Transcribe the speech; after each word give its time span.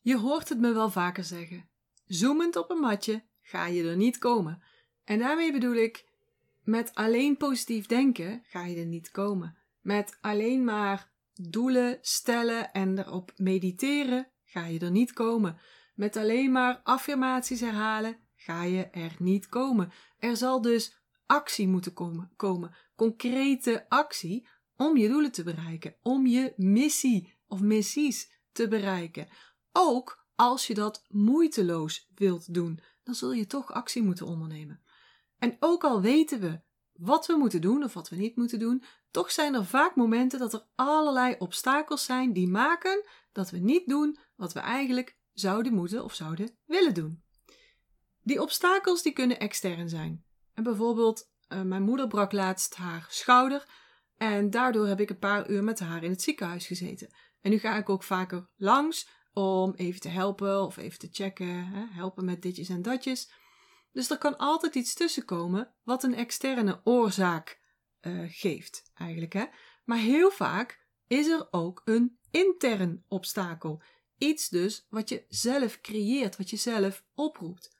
Je 0.00 0.16
hoort 0.16 0.48
het 0.48 0.60
me 0.60 0.72
wel 0.72 0.90
vaker 0.90 1.24
zeggen. 1.24 1.68
Zoemend 2.06 2.56
op 2.56 2.70
een 2.70 2.80
matje 2.80 3.24
ga 3.42 3.66
je 3.66 3.88
er 3.88 3.96
niet 3.96 4.18
komen. 4.18 4.62
En 5.04 5.18
daarmee 5.18 5.52
bedoel 5.52 5.74
ik, 5.74 6.04
met 6.64 6.94
alleen 6.94 7.36
positief 7.36 7.86
denken 7.86 8.42
ga 8.46 8.64
je 8.64 8.76
er 8.76 8.86
niet 8.86 9.10
komen. 9.10 9.56
Met 9.80 10.18
alleen 10.20 10.64
maar 10.64 11.12
doelen 11.32 11.98
stellen 12.00 12.72
en 12.72 12.98
erop 12.98 13.32
mediteren 13.36 14.28
ga 14.44 14.66
je 14.66 14.78
er 14.78 14.90
niet 14.90 15.12
komen. 15.12 15.58
Met 15.94 16.16
alleen 16.16 16.52
maar 16.52 16.80
affirmaties 16.82 17.60
herhalen 17.60 18.16
ga 18.36 18.62
je 18.62 18.84
er 18.84 19.14
niet 19.18 19.48
komen. 19.48 19.92
Er 20.18 20.36
zal 20.36 20.60
dus 20.60 21.02
actie 21.26 21.68
moeten 21.68 21.92
komen, 21.92 22.32
komen. 22.36 22.74
concrete 22.96 23.86
actie 23.88 24.48
om 24.76 24.96
je 24.96 25.08
doelen 25.08 25.32
te 25.32 25.42
bereiken, 25.42 25.94
om 26.02 26.26
je 26.26 26.52
missie 26.56 27.38
of 27.46 27.60
missies 27.60 28.30
te 28.52 28.68
bereiken. 28.68 29.28
Ook 29.72 30.26
als 30.34 30.66
je 30.66 30.74
dat 30.74 31.04
moeiteloos 31.08 32.08
wilt 32.14 32.54
doen, 32.54 32.80
dan 33.02 33.14
zul 33.14 33.32
je 33.32 33.46
toch 33.46 33.72
actie 33.72 34.02
moeten 34.02 34.26
ondernemen. 34.26 34.82
En 35.38 35.56
ook 35.60 35.84
al 35.84 36.00
weten 36.00 36.40
we 36.40 36.60
wat 36.92 37.26
we 37.26 37.36
moeten 37.36 37.60
doen 37.60 37.84
of 37.84 37.94
wat 37.94 38.08
we 38.08 38.16
niet 38.16 38.36
moeten 38.36 38.58
doen, 38.58 38.84
toch 39.10 39.30
zijn 39.30 39.54
er 39.54 39.64
vaak 39.64 39.96
momenten 39.96 40.38
dat 40.38 40.52
er 40.52 40.66
allerlei 40.74 41.34
obstakels 41.38 42.04
zijn 42.04 42.32
die 42.32 42.48
maken 42.48 43.04
dat 43.32 43.50
we 43.50 43.58
niet 43.58 43.88
doen 43.88 44.18
wat 44.36 44.52
we 44.52 44.60
eigenlijk 44.60 45.18
zouden 45.32 45.74
moeten 45.74 46.04
of 46.04 46.14
zouden 46.14 46.58
willen 46.64 46.94
doen. 46.94 47.22
Die 48.22 48.42
obstakels 48.42 49.02
die 49.02 49.12
kunnen 49.12 49.38
extern 49.38 49.88
zijn. 49.88 50.24
En 50.54 50.62
bijvoorbeeld, 50.62 51.30
uh, 51.48 51.62
mijn 51.62 51.82
moeder 51.82 52.06
brak 52.06 52.32
laatst 52.32 52.74
haar 52.74 53.06
schouder 53.08 53.68
en 54.16 54.50
daardoor 54.50 54.86
heb 54.86 55.00
ik 55.00 55.10
een 55.10 55.18
paar 55.18 55.50
uur 55.50 55.64
met 55.64 55.78
haar 55.78 56.02
in 56.02 56.10
het 56.10 56.22
ziekenhuis 56.22 56.66
gezeten. 56.66 57.14
En 57.40 57.50
nu 57.50 57.58
ga 57.58 57.76
ik 57.76 57.88
ook 57.88 58.02
vaker 58.02 58.48
langs 58.56 59.08
om 59.32 59.74
even 59.74 60.00
te 60.00 60.08
helpen 60.08 60.62
of 60.62 60.76
even 60.76 60.98
te 60.98 61.08
checken, 61.12 61.66
hè, 61.66 61.86
helpen 61.90 62.24
met 62.24 62.42
ditjes 62.42 62.68
en 62.68 62.82
datjes. 62.82 63.30
Dus 63.92 64.10
er 64.10 64.18
kan 64.18 64.38
altijd 64.38 64.74
iets 64.74 64.94
tussenkomen 64.94 65.74
wat 65.82 66.02
een 66.02 66.14
externe 66.14 66.80
oorzaak 66.84 67.60
uh, 68.00 68.24
geeft, 68.28 68.90
eigenlijk. 68.94 69.32
Hè? 69.32 69.44
Maar 69.84 69.98
heel 69.98 70.30
vaak 70.30 70.86
is 71.06 71.26
er 71.26 71.48
ook 71.50 71.82
een 71.84 72.18
intern 72.30 73.04
obstakel. 73.08 73.82
Iets 74.18 74.48
dus 74.48 74.86
wat 74.88 75.08
je 75.08 75.24
zelf 75.28 75.80
creëert, 75.80 76.36
wat 76.36 76.50
je 76.50 76.56
zelf 76.56 77.04
oproept. 77.14 77.76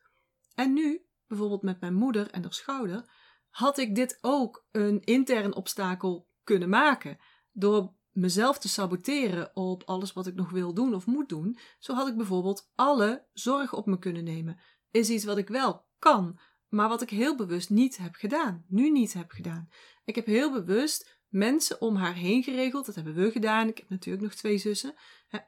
En 0.55 0.73
nu, 0.73 1.07
bijvoorbeeld 1.27 1.63
met 1.63 1.81
mijn 1.81 1.95
moeder 1.95 2.31
en 2.31 2.43
haar 2.43 2.53
schouder, 2.53 3.11
had 3.51 3.79
ik 3.79 3.95
dit 3.95 4.19
ook 4.21 4.67
een 4.71 5.01
intern 5.01 5.55
obstakel 5.55 6.29
kunnen 6.45 6.69
maken. 6.69 7.19
Door 7.53 7.95
mezelf 8.13 8.59
te 8.59 8.69
saboteren 8.69 9.57
op 9.57 9.83
alles 9.83 10.13
wat 10.13 10.27
ik 10.27 10.35
nog 10.35 10.51
wil 10.51 10.75
doen 10.75 10.95
of 10.95 11.07
moet 11.07 11.29
doen, 11.29 11.59
zo 11.79 11.95
had 11.95 12.09
ik 12.09 12.17
bijvoorbeeld 12.17 12.71
alle 12.75 13.27
zorg 13.33 13.75
op 13.75 13.87
me 13.87 13.99
kunnen 13.99 14.25
nemen. 14.25 14.61
Is 14.91 15.11
iets 15.11 15.25
wat 15.25 15.39
ik 15.39 15.49
wel 15.49 15.87
kan, 15.99 16.39
maar 16.69 16.89
wat 16.89 17.03
ik 17.03 17.11
heel 17.11 17.37
bewust 17.37 17.71
niet 17.71 17.97
heb 17.97 18.15
gedaan, 18.15 18.65
nu 18.69 18.91
niet 18.91 19.13
heb 19.13 19.31
gedaan. 19.31 19.69
Ik 20.05 20.15
heb 20.15 20.27
heel 20.27 20.53
bewust 20.53 21.19
mensen 21.29 21.81
om 21.81 21.97
haar 21.97 22.15
heen 22.15 22.43
geregeld, 22.43 22.87
dat 22.87 22.95
hebben 22.95 23.15
we 23.15 23.31
gedaan. 23.31 23.69
Ik 23.69 23.79
heb 23.79 23.89
natuurlijk 23.89 24.25
nog 24.25 24.35
twee 24.35 24.59
zussen. 24.59 24.95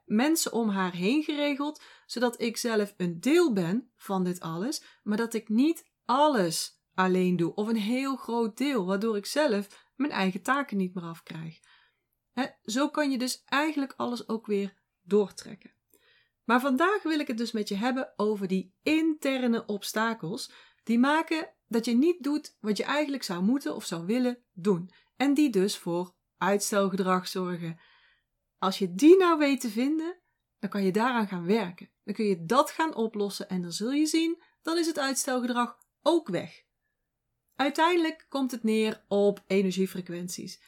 Mensen 0.04 0.52
om 0.52 0.68
haar 0.68 0.92
heen 0.92 1.22
geregeld, 1.22 1.82
zodat 2.06 2.40
ik 2.40 2.56
zelf 2.56 2.94
een 2.96 3.20
deel 3.20 3.52
ben 3.52 3.90
van 3.96 4.24
dit 4.24 4.40
alles, 4.40 4.82
maar 5.02 5.16
dat 5.16 5.34
ik 5.34 5.48
niet 5.48 5.90
alles 6.04 6.80
alleen 6.94 7.36
doe, 7.36 7.54
of 7.54 7.68
een 7.68 7.76
heel 7.76 8.16
groot 8.16 8.56
deel, 8.56 8.86
waardoor 8.86 9.16
ik 9.16 9.26
zelf 9.26 9.90
mijn 9.96 10.12
eigen 10.12 10.42
taken 10.42 10.76
niet 10.76 10.94
meer 10.94 11.04
afkrijg. 11.04 11.58
Zo 12.62 12.88
kan 12.88 13.10
je 13.10 13.18
dus 13.18 13.42
eigenlijk 13.44 13.94
alles 13.96 14.28
ook 14.28 14.46
weer 14.46 14.74
doortrekken. 15.02 15.74
Maar 16.44 16.60
vandaag 16.60 17.02
wil 17.02 17.18
ik 17.18 17.26
het 17.26 17.38
dus 17.38 17.52
met 17.52 17.68
je 17.68 17.74
hebben 17.74 18.12
over 18.16 18.48
die 18.48 18.74
interne 18.82 19.66
obstakels 19.66 20.52
die 20.84 20.98
maken 20.98 21.54
dat 21.68 21.84
je 21.84 21.94
niet 21.94 22.22
doet 22.22 22.56
wat 22.60 22.76
je 22.76 22.84
eigenlijk 22.84 23.22
zou 23.22 23.42
moeten 23.42 23.74
of 23.74 23.84
zou 23.84 24.06
willen 24.06 24.44
doen 24.52 24.90
en 25.16 25.34
die 25.34 25.50
dus 25.50 25.78
voor 25.78 26.14
uitstelgedrag 26.36 27.28
zorgen. 27.28 27.80
Als 28.58 28.78
je 28.78 28.94
die 28.94 29.16
nou 29.16 29.38
weet 29.38 29.60
te 29.60 29.68
vinden, 29.68 30.20
dan 30.58 30.70
kan 30.70 30.84
je 30.84 30.92
daaraan 30.92 31.28
gaan 31.28 31.46
werken. 31.46 31.90
Dan 32.04 32.14
kun 32.14 32.24
je 32.24 32.44
dat 32.44 32.70
gaan 32.70 32.94
oplossen 32.94 33.48
en 33.48 33.62
dan 33.62 33.72
zul 33.72 33.92
je 33.92 34.06
zien, 34.06 34.42
dan 34.62 34.78
is 34.78 34.86
het 34.86 34.98
uitstelgedrag 34.98 35.78
ook 36.02 36.28
weg. 36.28 36.62
Uiteindelijk 37.54 38.26
komt 38.28 38.50
het 38.50 38.62
neer 38.62 39.04
op 39.08 39.42
energiefrequenties. 39.46 40.62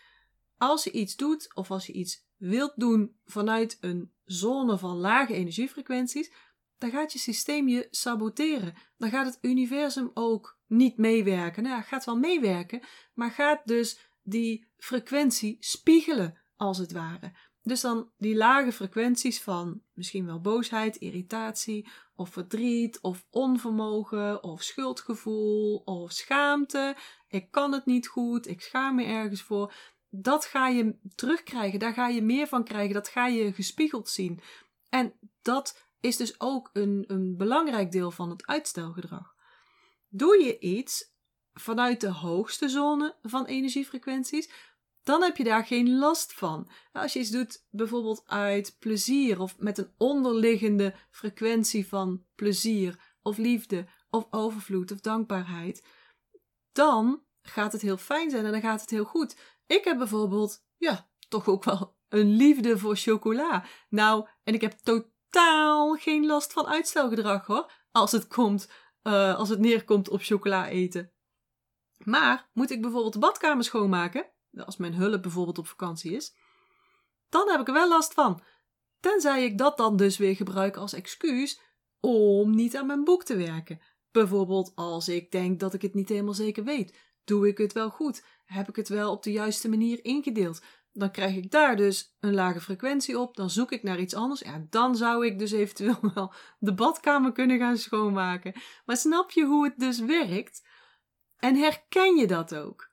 Als 0.59 0.85
je 0.85 0.91
iets 0.91 1.17
doet 1.17 1.55
of 1.55 1.71
als 1.71 1.87
je 1.87 1.93
iets 1.93 2.27
wilt 2.37 2.73
doen 2.77 3.17
vanuit 3.25 3.77
een 3.81 4.13
zone 4.25 4.79
van 4.79 4.97
lage 4.97 5.35
energiefrequenties, 5.35 6.33
dan 6.79 6.91
gaat 6.91 7.13
je 7.13 7.19
systeem 7.19 7.69
je 7.69 7.89
saboteren. 7.91 8.75
Dan 8.97 9.11
gaat 9.11 9.27
het 9.27 9.39
universum 9.41 10.11
ook 10.15 10.59
niet 10.67 10.97
meewerken. 10.97 11.63
Nou 11.63 11.83
gaat 11.83 12.05
wel 12.05 12.19
meewerken, 12.19 12.81
maar 13.15 13.31
gaat 13.31 13.61
dus 13.65 13.99
die 14.23 14.67
frequentie 14.77 15.57
spiegelen, 15.61 16.39
als 16.57 16.79
het 16.79 16.93
ware. 16.93 17.33
Dus 17.63 17.81
dan 17.81 18.11
die 18.19 18.37
lage 18.37 18.73
frequenties 18.73 19.43
van 19.43 19.83
misschien 19.93 20.27
wel 20.27 20.41
boosheid, 20.41 20.97
irritatie 20.97 21.89
of 22.17 22.29
verdriet 22.29 23.01
of 23.01 23.27
onvermogen 23.31 24.43
of 24.43 24.63
schuldgevoel 24.63 25.77
of 25.85 26.13
schaamte. 26.13 26.97
Ik 27.29 27.51
kan 27.51 27.73
het 27.73 27.87
niet 27.87 28.07
goed, 28.07 28.49
ik 28.49 28.61
schaam 28.61 28.95
me 28.95 29.05
ergens 29.05 29.43
voor. 29.43 29.75
Dat 30.17 30.45
ga 30.45 30.69
je 30.69 30.99
terugkrijgen, 31.15 31.79
daar 31.79 31.93
ga 31.93 32.09
je 32.09 32.23
meer 32.23 32.47
van 32.47 32.65
krijgen, 32.65 32.95
dat 32.95 33.09
ga 33.09 33.27
je 33.27 33.53
gespiegeld 33.53 34.09
zien. 34.09 34.41
En 34.89 35.13
dat 35.43 35.79
is 36.01 36.17
dus 36.17 36.41
ook 36.41 36.71
een, 36.73 37.05
een 37.07 37.37
belangrijk 37.37 37.93
deel 37.93 38.11
van 38.11 38.31
het 38.31 38.47
uitstelgedrag. 38.47 39.35
Doe 40.09 40.43
je 40.43 40.59
iets 40.59 41.13
vanuit 41.53 42.01
de 42.01 42.11
hoogste 42.11 42.69
zone 42.69 43.17
van 43.23 43.45
energiefrequenties, 43.45 44.51
dan 45.03 45.23
heb 45.23 45.37
je 45.37 45.45
daar 45.45 45.67
geen 45.67 45.99
last 45.99 46.33
van. 46.33 46.71
Als 46.93 47.13
je 47.13 47.19
iets 47.19 47.31
doet 47.31 47.67
bijvoorbeeld 47.71 48.23
uit 48.27 48.77
plezier 48.79 49.41
of 49.41 49.59
met 49.59 49.79
een 49.79 49.93
onderliggende 49.97 50.95
frequentie 51.11 51.87
van 51.87 52.25
plezier 52.35 53.17
of 53.23 53.37
liefde 53.37 53.87
of 54.11 54.27
overvloed 54.31 54.93
of 54.93 55.01
dankbaarheid, 55.01 55.87
dan 56.73 57.23
gaat 57.43 57.73
het 57.73 57.83
heel 57.83 57.97
fijn 57.97 58.31
zijn 58.31 58.45
en 58.45 58.53
dan 58.53 58.61
gaat 58.61 58.81
het 58.81 58.91
heel 58.91 59.05
goed. 59.05 59.37
Ik 59.67 59.85
heb 59.85 59.99
bijvoorbeeld, 59.99 60.65
ja, 60.77 61.09
toch 61.29 61.49
ook 61.49 61.65
wel 61.65 61.97
een 62.09 62.37
liefde 62.37 62.79
voor 62.79 62.97
chocola. 62.97 63.65
Nou, 63.89 64.29
en 64.43 64.55
ik 64.55 64.61
heb 64.61 64.73
totaal 64.73 65.95
geen 65.95 66.27
last 66.27 66.53
van 66.53 66.67
uitstelgedrag 66.67 67.47
hoor, 67.47 67.73
als 67.91 68.13
het 68.13 68.27
komt, 68.27 68.71
uh, 69.03 69.35
als 69.35 69.49
het 69.49 69.59
neerkomt 69.59 70.09
op 70.09 70.23
chocola 70.23 70.69
eten. 70.69 71.13
Maar 72.05 72.51
moet 72.53 72.71
ik 72.71 72.81
bijvoorbeeld 72.81 73.13
de 73.13 73.19
badkamer 73.19 73.65
schoonmaken, 73.65 74.27
als 74.57 74.77
mijn 74.77 74.95
hulp 74.95 75.23
bijvoorbeeld 75.23 75.59
op 75.59 75.67
vakantie 75.67 76.13
is, 76.13 76.35
dan 77.29 77.51
heb 77.51 77.61
ik 77.61 77.69
er 77.69 77.75
wel 77.75 77.89
last 77.89 78.15
van. 78.15 78.43
Tenzij 79.01 79.45
ik 79.45 79.59
dat 79.59 79.77
dan 79.77 79.97
dus 79.97 80.17
weer 80.17 80.37
gebruik 80.37 80.77
als 80.77 80.93
excuus 80.93 81.61
om 82.01 82.55
niet 82.55 82.77
aan 82.77 82.87
mijn 82.87 83.05
boek 83.05 83.25
te 83.25 83.37
werken. 83.37 83.81
Bijvoorbeeld 84.11 84.73
als 84.75 85.09
ik 85.09 85.31
denk 85.31 85.61
dat 85.61 85.75
ik 85.75 85.83
het 85.83 85.95
niet 85.95 86.09
helemaal 86.09 86.35
zeker 86.35 86.65
weet. 86.65 86.99
Doe 87.25 87.49
ik 87.49 87.59
het 87.59 87.73
wel 87.73 87.91
goed? 87.91 88.25
Heb 88.45 88.69
ik 88.69 88.77
het 88.77 88.89
wel 88.89 89.13
op 89.13 89.23
de 89.23 89.33
juiste 89.33 89.69
manier 89.69 90.05
ingedeeld? 90.05 90.63
Dan 90.93 91.11
krijg 91.11 91.37
ik 91.37 91.51
daar 91.51 91.77
dus 91.77 92.17
een 92.21 92.35
lage 92.35 92.61
frequentie 92.61 93.19
op. 93.19 93.37
Dan 93.37 93.51
zoek 93.51 93.73
ik 93.73 93.83
naar 93.83 94.01
iets 94.01 94.15
anders. 94.15 94.41
Ja, 94.41 94.67
dan 94.71 94.97
zou 94.97 95.27
ik 95.27 95.39
dus 95.39 95.53
eventueel 95.53 95.99
wel 96.15 96.33
de 96.59 96.75
badkamer 96.75 97.33
kunnen 97.33 97.59
gaan 97.59 97.77
schoonmaken. 97.77 98.55
Maar 98.85 98.97
snap 98.97 99.31
je 99.31 99.45
hoe 99.45 99.65
het 99.65 99.79
dus 99.79 100.01
werkt? 100.01 100.67
En 101.39 101.57
herken 101.57 102.17
je 102.17 102.27
dat 102.27 102.55
ook? 102.55 102.93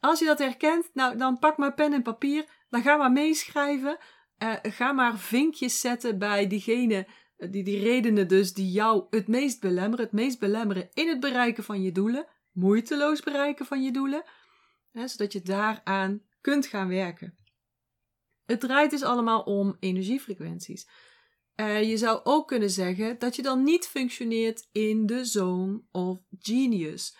Als 0.00 0.18
je 0.18 0.24
dat 0.24 0.38
herkent, 0.38 0.90
nou 0.92 1.16
dan 1.16 1.38
pak 1.38 1.56
maar 1.56 1.74
pen 1.74 1.92
en 1.92 2.02
papier, 2.02 2.44
dan 2.68 2.82
ga 2.82 2.96
maar 2.96 3.12
meeschrijven. 3.12 3.98
Uh, 4.38 4.54
ga 4.62 4.92
maar 4.92 5.18
vinkjes 5.18 5.80
zetten 5.80 6.18
bij 6.18 6.46
diegene, 6.46 7.06
eh, 7.36 7.50
die, 7.50 7.64
die 7.64 7.82
redenen 7.82 8.28
dus 8.28 8.52
die 8.52 8.70
jou 8.70 9.06
het 9.10 9.28
meest 9.28 9.60
belemmeren, 9.60 10.04
het 10.04 10.14
meest 10.14 10.38
belemmeren 10.38 10.88
in 10.94 11.08
het 11.08 11.20
bereiken 11.20 11.64
van 11.64 11.82
je 11.82 11.92
doelen, 11.92 12.26
moeiteloos 12.52 13.20
bereiken 13.20 13.66
van 13.66 13.82
je 13.82 13.92
doelen, 13.92 14.24
hè, 14.90 15.08
zodat 15.08 15.32
je 15.32 15.42
daaraan 15.42 16.22
kunt 16.40 16.66
gaan 16.66 16.88
werken. 16.88 17.36
Het 18.44 18.60
draait 18.60 18.90
dus 18.90 19.02
allemaal 19.02 19.42
om 19.42 19.76
energiefrequenties. 19.80 20.88
Uh, 21.56 21.82
je 21.82 21.96
zou 21.96 22.20
ook 22.24 22.48
kunnen 22.48 22.70
zeggen 22.70 23.18
dat 23.18 23.36
je 23.36 23.42
dan 23.42 23.62
niet 23.62 23.86
functioneert 23.86 24.68
in 24.72 25.06
de 25.06 25.24
zone 25.24 25.82
of 25.90 26.18
genius 26.38 27.16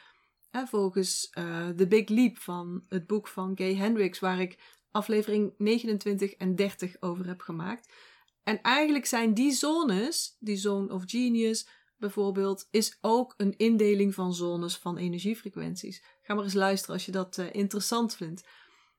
volgens 0.52 1.30
uh, 1.38 1.68
The 1.68 1.86
Big 1.86 2.08
Leap 2.08 2.38
van 2.38 2.84
het 2.88 3.06
boek 3.06 3.28
van 3.28 3.52
Gay 3.54 3.74
Hendricks, 3.74 4.18
waar 4.18 4.40
ik 4.40 4.58
aflevering 4.90 5.54
29 5.58 6.32
en 6.32 6.54
30 6.54 6.96
over 7.00 7.26
heb 7.26 7.40
gemaakt. 7.40 7.92
En 8.42 8.62
eigenlijk 8.62 9.06
zijn 9.06 9.34
die 9.34 9.52
zones, 9.52 10.36
die 10.40 10.56
zone 10.56 10.92
of 10.92 11.02
genius 11.06 11.68
bijvoorbeeld, 12.02 12.68
is 12.70 12.98
ook 13.00 13.34
een 13.36 13.56
indeling 13.56 14.14
van 14.14 14.34
zones 14.34 14.76
van 14.76 14.96
energiefrequenties. 14.96 16.04
Ga 16.22 16.34
maar 16.34 16.44
eens 16.44 16.54
luisteren 16.54 16.94
als 16.94 17.06
je 17.06 17.12
dat 17.12 17.36
uh, 17.36 17.46
interessant 17.52 18.14
vindt. 18.14 18.44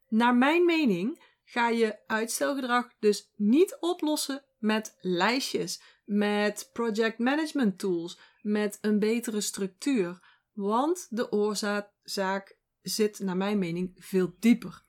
Naar 0.07 0.35
mijn 0.35 0.65
mening 0.65 1.23
ga 1.43 1.69
je 1.69 1.99
uitstelgedrag 2.07 2.93
dus 2.99 3.31
niet 3.35 3.77
oplossen 3.79 4.43
met 4.57 4.97
lijstjes, 5.01 5.81
met 6.05 6.69
project 6.73 7.17
management 7.17 7.79
tools, 7.79 8.19
met 8.41 8.77
een 8.81 8.99
betere 8.99 9.41
structuur. 9.41 10.19
Want 10.53 11.07
de 11.09 11.31
oorzaak 11.31 12.57
zit, 12.81 13.19
naar 13.19 13.37
mijn 13.37 13.59
mening, 13.59 13.91
veel 13.95 14.35
dieper. 14.39 14.83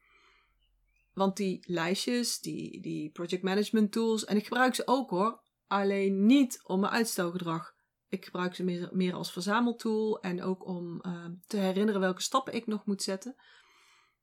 Want 1.12 1.36
die 1.36 1.64
lijstjes, 1.66 2.40
die, 2.40 2.80
die 2.80 3.10
project 3.10 3.42
management 3.42 3.92
tools, 3.92 4.24
en 4.24 4.36
ik 4.36 4.44
gebruik 4.44 4.74
ze 4.74 4.86
ook 4.86 5.10
hoor, 5.10 5.42
alleen 5.66 6.26
niet 6.26 6.60
om 6.62 6.80
mijn 6.80 6.92
uitstelgedrag. 6.92 7.73
Ik 8.14 8.24
gebruik 8.24 8.54
ze 8.54 8.88
meer, 8.92 9.14
als 9.14 9.32
verzameltool 9.32 10.20
en 10.20 10.42
ook 10.42 10.66
om 10.66 11.00
uh, 11.06 11.24
te 11.46 11.56
herinneren 11.56 12.00
welke 12.00 12.22
stappen 12.22 12.54
ik 12.54 12.66
nog 12.66 12.86
moet 12.86 13.02
zetten. 13.02 13.36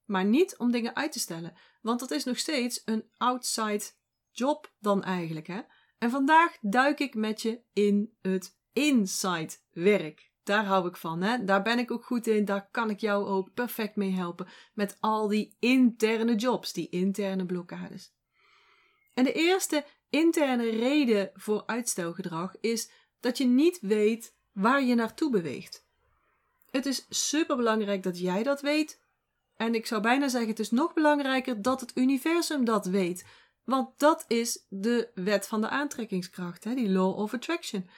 Maar 0.06 0.26
niet 0.26 0.58
om 0.58 0.72
dingen 0.72 0.96
uit 0.96 1.12
te 1.12 1.20
stellen, 1.20 1.54
want 1.82 2.00
dat 2.00 2.12
is 2.12 2.24
nog 2.24 2.38
steeds 2.38 2.82
een 2.86 3.10
outside 3.18 3.84
job 4.32 4.74
dan 4.80 5.04
eigenlijk. 5.04 5.48
Hè? 5.48 5.62
En 5.98 6.10
vandaag 6.10 6.58
duik 6.62 7.00
ik 7.00 7.16
met 7.16 7.42
je 7.42 7.62
in 7.74 8.14
het 8.22 8.58
inside 8.74 9.54
werk. 9.72 10.32
Daar 10.44 10.66
hou 10.66 10.88
ik 10.88 10.96
van. 10.96 11.22
Hè? 11.22 11.44
Daar 11.44 11.62
ben 11.62 11.80
ik 11.80 11.92
ook 11.92 12.06
goed 12.06 12.28
in. 12.28 12.46
Daar 12.46 12.70
kan 12.72 12.90
ik 12.90 13.00
jou 13.00 13.26
ook 13.26 13.54
perfect 13.54 13.96
mee 13.96 14.12
helpen. 14.12 14.48
Met 14.74 14.98
al 15.00 15.28
die 15.28 15.56
interne 15.60 16.36
jobs, 16.36 16.74
die 16.74 16.90
interne 16.90 17.46
blokkades. 17.46 18.14
En 19.14 19.24
de 19.24 19.34
eerste 19.34 19.86
interne 20.10 20.70
reden 20.70 21.32
voor 21.34 21.64
uitstelgedrag 21.66 22.56
is 22.60 22.92
dat 23.22 23.38
je 23.38 23.46
niet 23.46 23.80
weet 23.82 24.36
waar 24.52 24.84
je 24.84 24.96
naartoe 24.96 25.32
beweegt. 25.32 25.86
Het 26.70 26.86
is 26.86 27.06
super 27.10 27.56
belangrijk 27.56 28.04
dat 28.04 28.20
jij 28.20 28.44
dat 28.44 28.62
weet. 28.62 29.00
En 29.56 29.76
ik 29.76 29.86
zou 29.86 30.02
bijna 30.02 30.28
zeggen: 30.28 30.50
het 30.50 30.60
is 30.60 30.72
nog 30.72 30.94
belangrijker 30.94 31.62
dat 31.62 31.82
het 31.82 31.92
universum 31.96 32.66
dat 32.66 32.86
weet. 32.86 33.26
Want 33.64 34.00
dat 34.00 34.26
is 34.28 34.66
de 34.70 35.12
wet 35.14 35.48
van 35.48 35.62
de 35.62 35.70
aantrekkingskracht, 35.70 36.64
hè? 36.64 36.74
die 36.74 36.90
law 36.90 37.20
of 37.20 37.34
attraction 37.34 37.90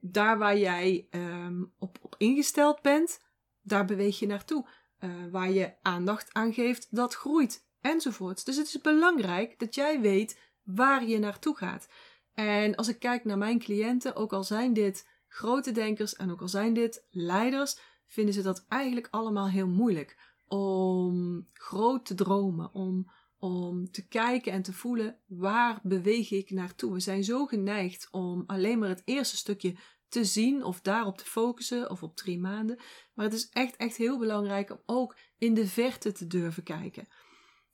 daar 0.00 0.38
waar 0.38 0.58
jij 0.58 1.06
um, 1.10 1.72
op, 1.78 1.98
op, 2.02 2.14
ingesteld 2.18 2.82
bent, 2.82 3.20
daar 3.62 3.84
beweeg 3.84 4.18
je 4.18 4.26
naartoe. 4.26 4.66
Uh, 5.00 5.10
waar 5.30 5.50
je 5.50 5.74
aandacht 5.82 6.34
aan 6.34 6.52
geeft, 6.52 6.86
dat 6.90 7.14
groeit. 7.14 7.66
Enzovoorts. 7.80 8.44
Dus 8.44 8.56
het 8.56 8.66
is 8.66 8.80
belangrijk 8.80 9.58
dat 9.58 9.74
jij 9.74 10.00
weet 10.00 10.40
waar 10.62 11.06
je 11.06 11.18
naartoe 11.18 11.56
gaat. 11.56 11.88
En 12.34 12.74
als 12.74 12.88
ik 12.88 12.98
kijk 12.98 13.24
naar 13.24 13.38
mijn 13.38 13.58
cliënten, 13.58 14.16
ook 14.16 14.32
al 14.32 14.44
zijn 14.44 14.72
dit 14.72 15.08
grote 15.28 15.72
denkers 15.72 16.16
en 16.16 16.30
ook 16.30 16.40
al 16.40 16.48
zijn 16.48 16.74
dit 16.74 17.06
leiders, 17.10 17.78
vinden 18.06 18.34
ze 18.34 18.42
dat 18.42 18.64
eigenlijk 18.68 19.08
allemaal 19.10 19.48
heel 19.48 19.68
moeilijk. 19.68 20.18
Om 20.48 21.48
groot 21.52 22.06
te 22.06 22.14
dromen, 22.14 22.74
om 22.74 23.10
om 23.42 23.90
te 23.90 24.08
kijken 24.08 24.52
en 24.52 24.62
te 24.62 24.72
voelen 24.72 25.18
waar 25.26 25.80
beweeg 25.82 26.30
ik 26.30 26.50
naartoe. 26.50 26.92
We 26.92 27.00
zijn 27.00 27.24
zo 27.24 27.46
geneigd 27.46 28.08
om 28.10 28.44
alleen 28.46 28.78
maar 28.78 28.88
het 28.88 29.02
eerste 29.04 29.36
stukje 29.36 29.76
te 30.08 30.24
zien 30.24 30.64
of 30.64 30.80
daarop 30.80 31.18
te 31.18 31.24
focussen 31.24 31.90
of 31.90 32.02
op 32.02 32.16
drie 32.16 32.38
maanden. 32.38 32.78
Maar 33.14 33.24
het 33.24 33.34
is 33.34 33.48
echt, 33.48 33.76
echt 33.76 33.96
heel 33.96 34.18
belangrijk 34.18 34.70
om 34.70 34.80
ook 34.86 35.16
in 35.38 35.54
de 35.54 35.66
verte 35.66 36.12
te 36.12 36.26
durven 36.26 36.62
kijken. 36.62 37.08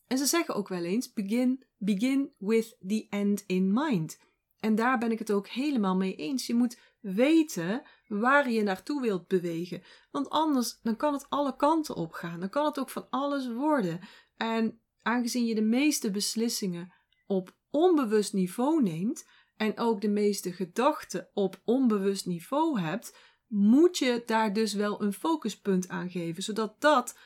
En 0.06 0.18
ze 0.18 0.26
zeggen 0.26 0.54
ook 0.54 0.68
wel 0.68 0.84
eens: 0.84 1.12
begin, 1.12 1.64
begin 1.76 2.32
with 2.38 2.76
the 2.86 3.06
end 3.10 3.44
in 3.46 3.72
mind. 3.72 4.18
En 4.60 4.74
daar 4.74 4.98
ben 4.98 5.10
ik 5.10 5.18
het 5.18 5.30
ook 5.30 5.48
helemaal 5.48 5.96
mee 5.96 6.14
eens. 6.14 6.46
Je 6.46 6.54
moet 6.54 6.78
weten 7.00 7.82
waar 8.06 8.50
je 8.50 8.62
naartoe 8.62 9.00
wilt 9.00 9.26
bewegen. 9.26 9.82
Want 10.10 10.28
anders 10.28 10.78
dan 10.82 10.96
kan 10.96 11.12
het 11.12 11.26
alle 11.28 11.56
kanten 11.56 11.94
op 11.94 12.12
gaan. 12.12 12.40
Dan 12.40 12.48
kan 12.48 12.64
het 12.64 12.78
ook 12.78 12.90
van 12.90 13.06
alles 13.10 13.48
worden. 13.52 14.00
En 14.36 14.80
aangezien 15.02 15.46
je 15.46 15.54
de 15.54 15.62
meeste 15.62 16.10
beslissingen 16.10 16.92
op 17.26 17.56
onbewust 17.70 18.32
niveau 18.32 18.82
neemt 18.82 19.26
en 19.56 19.78
ook 19.78 20.00
de 20.00 20.08
meeste 20.08 20.52
gedachten 20.52 21.28
op 21.34 21.60
onbewust 21.64 22.26
niveau 22.26 22.80
hebt, 22.80 23.16
moet 23.46 23.98
je 23.98 24.22
daar 24.26 24.52
dus 24.52 24.74
wel 24.74 25.02
een 25.02 25.12
focuspunt 25.12 25.88
aan 25.88 26.10
geven, 26.10 26.42
zodat 26.42 26.80
dat, 26.80 27.18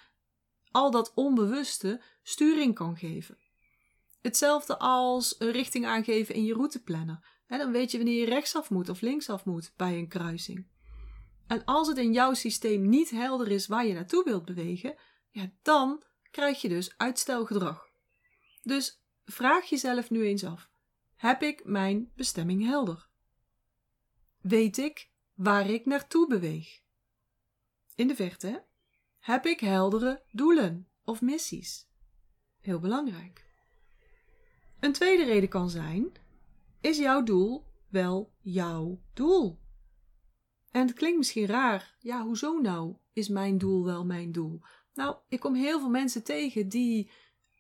al 0.71 0.91
dat 0.91 1.13
onbewuste, 1.15 2.03
sturing 2.23 2.75
kan 2.75 2.97
geven. 2.97 3.39
Hetzelfde 4.23 4.79
als 4.79 5.35
een 5.39 5.51
richting 5.51 5.87
aangeven 5.87 6.35
in 6.35 6.45
je 6.45 6.55
routeplanner. 6.55 7.41
dan 7.47 7.73
weet 7.73 7.91
je 7.91 7.97
wanneer 7.97 8.19
je 8.21 8.27
rechtsaf 8.27 8.71
moet 8.71 8.89
of 8.89 9.01
linksaf 9.01 9.45
moet 9.45 9.73
bij 9.77 9.99
een 9.99 10.09
kruising. 10.09 10.67
En 11.47 11.65
als 11.65 11.89
het 11.89 11.99
in 11.99 12.13
jouw 12.13 12.35
systeem 12.35 12.89
niet 12.89 13.11
helder 13.11 13.51
is 13.51 13.67
waar 13.67 13.87
je 13.87 13.95
naartoe 13.95 14.25
wilt 14.25 14.45
bewegen, 14.45 14.95
ja, 15.31 15.51
dan 15.63 16.03
krijg 16.31 16.61
je 16.61 16.69
dus 16.69 16.95
uitstelgedrag. 16.97 17.91
Dus 18.63 19.03
vraag 19.25 19.65
jezelf 19.65 20.11
nu 20.11 20.27
eens 20.27 20.45
af: 20.45 20.71
heb 21.15 21.43
ik 21.43 21.65
mijn 21.65 22.13
bestemming 22.15 22.65
helder? 22.65 23.09
Weet 24.41 24.79
ik 24.79 25.11
waar 25.35 25.71
ik 25.71 25.87
naartoe 25.87 26.27
beweeg? 26.27 26.81
In 27.95 28.09
de 28.09 28.15
verte, 28.15 28.65
heb 29.19 29.47
ik 29.47 29.61
heldere 29.61 30.23
doelen 30.31 30.89
of 31.05 31.21
missies? 31.21 31.89
Heel 32.61 32.79
belangrijk. 32.79 33.52
Een 34.83 34.93
tweede 34.93 35.25
reden 35.25 35.49
kan 35.49 35.71
zijn: 35.71 36.13
is 36.81 36.99
jouw 36.99 37.23
doel 37.23 37.65
wel 37.89 38.33
jouw 38.41 39.01
doel? 39.15 39.59
En 40.71 40.87
het 40.87 40.93
klinkt 40.93 41.19
misschien 41.19 41.47
raar. 41.47 41.97
Ja, 41.99 42.23
hoezo 42.23 42.59
nou? 42.59 42.97
Is 43.13 43.29
mijn 43.29 43.59
doel 43.59 43.85
wel 43.85 44.05
mijn 44.05 44.33
doel? 44.33 44.61
Nou, 44.95 45.17
ik 45.29 45.41
kom 45.41 45.55
heel 45.55 45.81
veel 45.81 45.89
mensen 45.89 46.25
tegen 46.25 46.69
die 46.69 47.11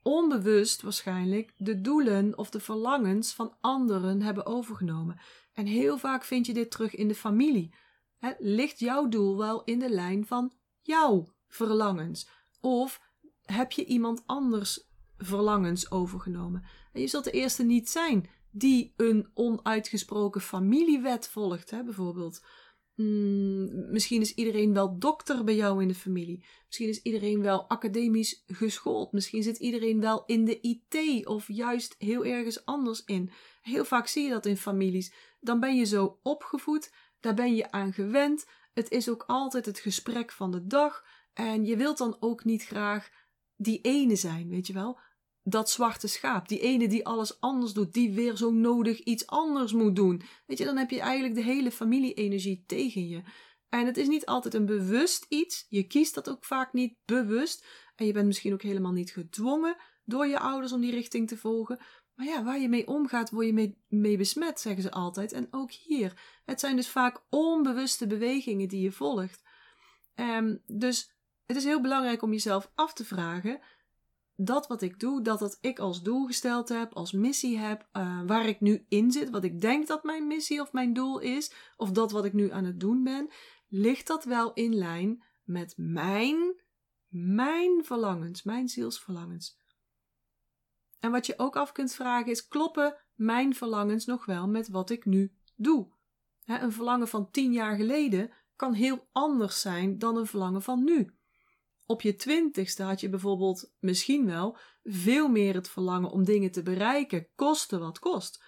onbewust 0.02 0.82
waarschijnlijk 0.82 1.54
de 1.56 1.80
doelen 1.80 2.38
of 2.38 2.50
de 2.50 2.60
verlangens 2.60 3.32
van 3.32 3.56
anderen 3.60 4.22
hebben 4.22 4.46
overgenomen. 4.46 5.20
En 5.52 5.66
heel 5.66 5.98
vaak 5.98 6.24
vind 6.24 6.46
je 6.46 6.52
dit 6.52 6.70
terug 6.70 6.94
in 6.94 7.08
de 7.08 7.14
familie. 7.14 7.74
ligt 8.38 8.78
jouw 8.78 9.08
doel 9.08 9.36
wel 9.36 9.64
in 9.64 9.78
de 9.78 9.90
lijn 9.90 10.26
van 10.26 10.52
jouw 10.80 11.32
verlangens? 11.48 12.28
Of 12.60 13.00
heb 13.42 13.72
je 13.72 13.84
iemand 13.84 14.22
anders 14.26 14.90
verlangens 15.24 15.90
overgenomen? 15.90 16.64
En 16.92 17.00
je 17.00 17.06
zult 17.06 17.24
de 17.24 17.30
eerste 17.30 17.62
niet 17.62 17.90
zijn 17.90 18.28
die 18.50 18.92
een 18.96 19.30
onuitgesproken 19.34 20.40
familiewet 20.40 21.28
volgt, 21.28 21.70
hè, 21.70 21.84
bijvoorbeeld. 21.84 22.44
Hmm, 22.94 23.90
misschien 23.90 24.20
is 24.20 24.34
iedereen 24.34 24.72
wel 24.72 24.98
dokter 24.98 25.44
bij 25.44 25.54
jou 25.54 25.82
in 25.82 25.88
de 25.88 25.94
familie. 25.94 26.44
Misschien 26.66 26.88
is 26.88 27.02
iedereen 27.02 27.42
wel 27.42 27.68
academisch 27.68 28.42
geschoold. 28.46 29.12
Misschien 29.12 29.42
zit 29.42 29.58
iedereen 29.58 30.00
wel 30.00 30.22
in 30.26 30.44
de 30.44 30.60
IT 30.60 31.26
of 31.26 31.48
juist 31.48 31.94
heel 31.98 32.24
ergens 32.24 32.64
anders 32.64 33.04
in. 33.04 33.30
Heel 33.62 33.84
vaak 33.84 34.06
zie 34.06 34.24
je 34.24 34.30
dat 34.30 34.46
in 34.46 34.56
families. 34.56 35.12
Dan 35.40 35.60
ben 35.60 35.76
je 35.76 35.84
zo 35.84 36.18
opgevoed, 36.22 36.92
daar 37.20 37.34
ben 37.34 37.54
je 37.54 37.70
aan 37.70 37.92
gewend. 37.92 38.46
Het 38.72 38.90
is 38.90 39.08
ook 39.08 39.24
altijd 39.26 39.66
het 39.66 39.78
gesprek 39.78 40.32
van 40.32 40.50
de 40.50 40.66
dag. 40.66 41.04
En 41.32 41.64
je 41.64 41.76
wilt 41.76 41.98
dan 41.98 42.16
ook 42.20 42.44
niet 42.44 42.64
graag 42.64 43.10
die 43.56 43.80
ene 43.80 44.16
zijn, 44.16 44.48
weet 44.48 44.66
je 44.66 44.72
wel? 44.72 44.98
Dat 45.42 45.70
zwarte 45.70 46.08
schaap, 46.08 46.48
die 46.48 46.60
ene 46.60 46.88
die 46.88 47.06
alles 47.06 47.40
anders 47.40 47.72
doet, 47.72 47.92
die 47.92 48.12
weer 48.12 48.36
zo 48.36 48.50
nodig 48.50 48.98
iets 48.98 49.26
anders 49.26 49.72
moet 49.72 49.96
doen. 49.96 50.22
Weet 50.46 50.58
je, 50.58 50.64
dan 50.64 50.76
heb 50.76 50.90
je 50.90 51.00
eigenlijk 51.00 51.34
de 51.34 51.42
hele 51.42 51.70
familie-energie 51.70 52.64
tegen 52.66 53.08
je. 53.08 53.22
En 53.68 53.86
het 53.86 53.96
is 53.96 54.08
niet 54.08 54.26
altijd 54.26 54.54
een 54.54 54.66
bewust 54.66 55.26
iets. 55.28 55.66
Je 55.68 55.82
kiest 55.82 56.14
dat 56.14 56.30
ook 56.30 56.44
vaak 56.44 56.72
niet 56.72 56.96
bewust. 57.04 57.66
En 57.96 58.06
je 58.06 58.12
bent 58.12 58.26
misschien 58.26 58.52
ook 58.52 58.62
helemaal 58.62 58.92
niet 58.92 59.12
gedwongen 59.12 59.76
door 60.04 60.26
je 60.26 60.38
ouders 60.38 60.72
om 60.72 60.80
die 60.80 60.90
richting 60.90 61.28
te 61.28 61.36
volgen. 61.36 61.78
Maar 62.14 62.26
ja, 62.26 62.44
waar 62.44 62.60
je 62.60 62.68
mee 62.68 62.86
omgaat, 62.86 63.30
word 63.30 63.46
je 63.46 63.76
mee, 63.88 64.16
besmet, 64.16 64.60
zeggen 64.60 64.82
ze 64.82 64.90
altijd. 64.90 65.32
En 65.32 65.48
ook 65.50 65.70
hier. 65.72 66.20
Het 66.44 66.60
zijn 66.60 66.76
dus 66.76 66.88
vaak 66.88 67.24
onbewuste 67.30 68.06
bewegingen 68.06 68.68
die 68.68 68.80
je 68.80 68.92
volgt. 68.92 69.42
Um, 70.14 70.62
dus 70.66 71.12
het 71.46 71.56
is 71.56 71.64
heel 71.64 71.80
belangrijk 71.80 72.22
om 72.22 72.32
jezelf 72.32 72.70
af 72.74 72.92
te 72.92 73.04
vragen 73.04 73.60
dat 74.44 74.66
wat 74.66 74.82
ik 74.82 75.00
doe, 75.00 75.22
dat 75.22 75.38
dat 75.38 75.58
ik 75.60 75.78
als 75.78 76.02
doel 76.02 76.26
gesteld 76.26 76.68
heb, 76.68 76.92
als 76.92 77.12
missie 77.12 77.58
heb, 77.58 77.88
uh, 77.92 78.22
waar 78.26 78.46
ik 78.46 78.60
nu 78.60 78.84
in 78.88 79.10
zit, 79.10 79.30
wat 79.30 79.44
ik 79.44 79.60
denk 79.60 79.86
dat 79.86 80.04
mijn 80.04 80.26
missie 80.26 80.60
of 80.60 80.72
mijn 80.72 80.92
doel 80.92 81.18
is, 81.18 81.52
of 81.76 81.90
dat 81.90 82.10
wat 82.10 82.24
ik 82.24 82.32
nu 82.32 82.50
aan 82.50 82.64
het 82.64 82.80
doen 82.80 83.02
ben, 83.02 83.30
ligt 83.68 84.06
dat 84.06 84.24
wel 84.24 84.52
in 84.52 84.74
lijn 84.74 85.24
met 85.42 85.74
mijn, 85.76 86.62
mijn 87.08 87.84
verlangens, 87.84 88.42
mijn 88.42 88.68
zielsverlangens. 88.68 89.60
En 91.00 91.10
wat 91.10 91.26
je 91.26 91.38
ook 91.38 91.56
af 91.56 91.72
kunt 91.72 91.94
vragen 91.94 92.30
is: 92.30 92.48
kloppen 92.48 92.96
mijn 93.14 93.54
verlangens 93.54 94.04
nog 94.04 94.24
wel 94.24 94.48
met 94.48 94.68
wat 94.68 94.90
ik 94.90 95.04
nu 95.04 95.36
doe? 95.56 96.00
een 96.44 96.72
verlangen 96.72 97.08
van 97.08 97.30
tien 97.30 97.52
jaar 97.52 97.76
geleden 97.76 98.30
kan 98.56 98.72
heel 98.72 99.08
anders 99.12 99.60
zijn 99.60 99.98
dan 99.98 100.16
een 100.16 100.26
verlangen 100.26 100.62
van 100.62 100.84
nu. 100.84 101.14
Op 101.86 102.02
je 102.02 102.14
twintigste 102.14 102.82
had 102.82 103.00
je 103.00 103.08
bijvoorbeeld 103.08 103.72
misschien 103.78 104.26
wel 104.26 104.56
veel 104.82 105.28
meer 105.28 105.54
het 105.54 105.68
verlangen 105.68 106.10
om 106.10 106.24
dingen 106.24 106.50
te 106.50 106.62
bereiken, 106.62 107.28
koste 107.34 107.78
wat 107.78 107.98
kost. 107.98 108.44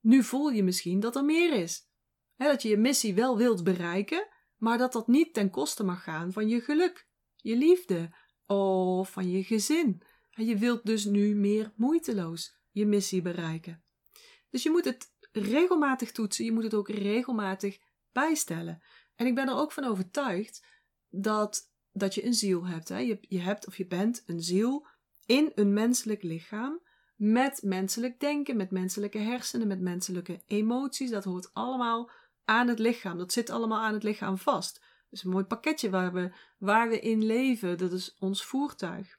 Nu 0.00 0.22
voel 0.22 0.48
je 0.48 0.62
misschien 0.62 1.00
dat 1.00 1.16
er 1.16 1.24
meer 1.24 1.52
is. 1.52 1.88
dat 2.36 2.62
je 2.62 2.68
je 2.68 2.76
missie 2.76 3.14
wel 3.14 3.36
wilt 3.36 3.64
bereiken, 3.64 4.28
maar 4.56 4.78
dat 4.78 4.92
dat 4.92 5.08
niet 5.08 5.34
ten 5.34 5.50
koste 5.50 5.84
mag 5.84 6.02
gaan 6.02 6.32
van 6.32 6.48
je 6.48 6.60
geluk, 6.60 7.08
je 7.36 7.56
liefde 7.56 8.14
of 8.46 9.10
van 9.10 9.30
je 9.30 9.44
gezin. 9.44 10.02
je 10.30 10.56
wilt 10.56 10.86
dus 10.86 11.04
nu 11.04 11.34
meer 11.34 11.72
moeiteloos 11.76 12.58
je 12.70 12.86
missie 12.86 13.22
bereiken. 13.22 13.84
Dus 14.50 14.62
je 14.62 14.70
moet 14.70 14.84
het 14.84 15.14
regelmatig 15.32 16.12
toetsen, 16.12 16.44
je 16.44 16.52
moet 16.52 16.62
het 16.62 16.74
ook 16.74 16.88
regelmatig 16.88 17.78
bijstellen. 18.12 18.82
En 19.14 19.26
ik 19.26 19.34
ben 19.34 19.48
er 19.48 19.54
ook 19.54 19.72
van 19.72 19.84
overtuigd 19.84 20.66
dat, 21.08 21.72
dat 21.98 22.14
je 22.14 22.24
een 22.24 22.34
ziel 22.34 22.66
hebt. 22.66 22.88
Hè? 22.88 22.98
Je, 22.98 23.18
je 23.20 23.40
hebt 23.40 23.66
of 23.66 23.76
je 23.76 23.86
bent 23.86 24.22
een 24.26 24.42
ziel 24.42 24.86
in 25.26 25.52
een 25.54 25.72
menselijk 25.72 26.22
lichaam. 26.22 26.80
Met 27.16 27.62
menselijk 27.62 28.20
denken, 28.20 28.56
met 28.56 28.70
menselijke 28.70 29.18
hersenen, 29.18 29.66
met 29.66 29.80
menselijke 29.80 30.42
emoties. 30.46 31.10
Dat 31.10 31.24
hoort 31.24 31.50
allemaal 31.52 32.10
aan 32.44 32.68
het 32.68 32.78
lichaam. 32.78 33.18
Dat 33.18 33.32
zit 33.32 33.50
allemaal 33.50 33.80
aan 33.80 33.94
het 33.94 34.02
lichaam 34.02 34.38
vast. 34.38 34.82
Dus 35.10 35.24
een 35.24 35.30
mooi 35.30 35.44
pakketje 35.44 35.90
waar 35.90 36.12
we, 36.12 36.32
waar 36.58 36.88
we 36.88 37.00
in 37.00 37.24
leven. 37.24 37.78
Dat 37.78 37.92
is 37.92 38.16
ons 38.18 38.44
voertuig. 38.44 39.18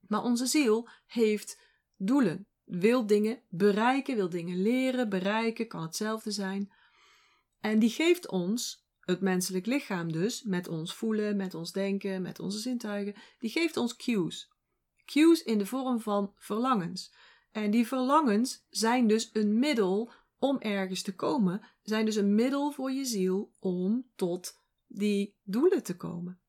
Maar 0.00 0.22
onze 0.22 0.46
ziel 0.46 0.88
heeft 1.06 1.60
doelen. 1.96 2.46
Wil 2.64 3.06
dingen 3.06 3.42
bereiken, 3.48 4.16
wil 4.16 4.28
dingen 4.28 4.62
leren, 4.62 5.08
bereiken, 5.08 5.68
kan 5.68 5.82
hetzelfde 5.82 6.30
zijn. 6.30 6.72
En 7.60 7.78
die 7.78 7.90
geeft 7.90 8.28
ons, 8.28 8.87
het 9.08 9.20
menselijk 9.20 9.66
lichaam 9.66 10.12
dus, 10.12 10.42
met 10.42 10.68
ons 10.68 10.94
voelen, 10.94 11.36
met 11.36 11.54
ons 11.54 11.72
denken, 11.72 12.22
met 12.22 12.38
onze 12.38 12.58
zintuigen, 12.58 13.14
die 13.38 13.50
geeft 13.50 13.76
ons 13.76 13.96
cues. 13.96 14.48
Cues 15.04 15.42
in 15.42 15.58
de 15.58 15.66
vorm 15.66 16.00
van 16.00 16.32
verlangens. 16.36 17.12
En 17.50 17.70
die 17.70 17.86
verlangens 17.86 18.66
zijn 18.70 19.06
dus 19.06 19.30
een 19.32 19.58
middel 19.58 20.12
om 20.38 20.58
ergens 20.58 21.02
te 21.02 21.14
komen, 21.14 21.62
zijn 21.82 22.04
dus 22.04 22.16
een 22.16 22.34
middel 22.34 22.70
voor 22.70 22.92
je 22.92 23.04
ziel 23.04 23.52
om 23.58 24.10
tot 24.16 24.60
die 24.86 25.36
doelen 25.42 25.82
te 25.82 25.96
komen. 25.96 26.40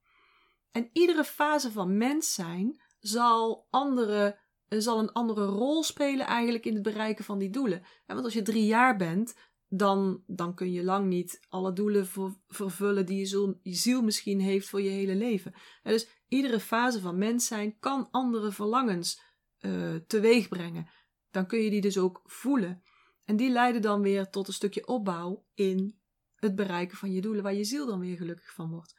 En 0.72 0.90
iedere 0.94 1.24
fase 1.24 1.72
van 1.72 1.98
mens 1.98 2.34
zijn 2.34 2.82
zal, 3.00 3.68
andere, 3.70 4.40
zal 4.68 5.00
een 5.00 5.12
andere 5.12 5.46
rol 5.46 5.84
spelen 5.84 6.26
eigenlijk 6.26 6.66
in 6.66 6.74
het 6.74 6.84
bereiken 6.84 7.26
van 7.26 7.38
die 7.38 7.50
doelen. 7.50 7.84
want 8.06 8.24
als 8.24 8.34
je 8.34 8.42
drie 8.42 8.66
jaar 8.66 8.98
bent, 8.98 9.36
dan, 9.70 10.24
dan 10.28 10.56
kun 10.56 10.72
je 10.72 10.84
lang 10.84 11.08
niet 11.08 11.46
alle 11.50 11.74
doelen 11.74 12.08
vervullen 12.48 13.06
die 13.06 13.18
je 13.64 13.76
ziel, 13.76 14.02
misschien 14.02 14.40
heeft 14.40 14.70
voor 14.70 14.82
je 14.82 14.90
hele 14.90 15.16
leven. 15.16 15.54
En 15.84 15.92
dus 15.92 16.08
iedere 16.28 16.60
fase 16.60 17.00
van 17.00 17.18
mens 17.18 17.48
zijn 17.48 17.80
kan 17.80 18.08
andere 18.12 18.52
verlangens 18.52 19.22
uh, 19.60 19.96
teweeg 19.96 20.48
brengen. 20.48 20.90
Dan 21.32 21.46
kun 21.46 21.60
je 21.60 21.70
die 21.70 21.82
dus 21.82 21.98
ook 21.98 22.22
voelen. 22.26 22.84
En 23.26 23.36
die 23.36 23.50
leiden 23.50 23.82
dan 23.82 24.02
weer 24.02 24.30
tot 24.30 24.48
een 24.48 24.54
stukje 24.54 24.88
opbouw 24.88 25.46
in 25.54 26.00
het 26.36 26.56
bereiken 26.56 26.98
van 26.98 27.12
je 27.12 27.22
doelen, 27.22 27.44
waar 27.44 27.54
je 27.54 27.64
ziel 27.64 27.86
dan 27.86 28.00
weer 28.00 28.18
gelukkig 28.18 28.54
van 28.54 28.70
wordt. 28.70 28.96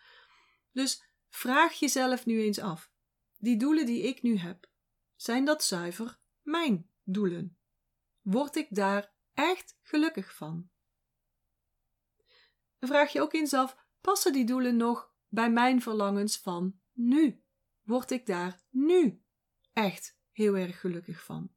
Dus 0.72 1.04
vraag 1.28 1.72
jezelf 1.72 2.26
nu 2.26 2.40
eens 2.40 2.58
af: 2.58 2.90
die 3.38 3.56
doelen 3.56 3.86
die 3.86 4.02
ik 4.02 4.22
nu 4.22 4.36
heb, 4.36 4.68
zijn 5.16 5.44
dat 5.44 5.64
zuiver 5.64 6.18
mijn 6.42 6.90
doelen? 7.04 7.58
Word 8.20 8.56
ik 8.56 8.66
daar 8.70 9.12
echt 9.40 9.78
gelukkig 9.82 10.34
van? 10.34 10.70
Vraag 12.80 13.12
je 13.12 13.20
ook 13.20 13.32
eens 13.32 13.54
af: 13.54 13.76
passen 14.00 14.32
die 14.32 14.44
doelen 14.44 14.76
nog 14.76 15.14
bij 15.28 15.50
mijn 15.50 15.82
verlangens 15.82 16.38
van 16.38 16.80
nu? 16.92 17.42
Word 17.82 18.10
ik 18.10 18.26
daar 18.26 18.62
nu 18.70 19.22
echt 19.72 20.18
heel 20.30 20.56
erg 20.56 20.80
gelukkig 20.80 21.24
van? 21.24 21.52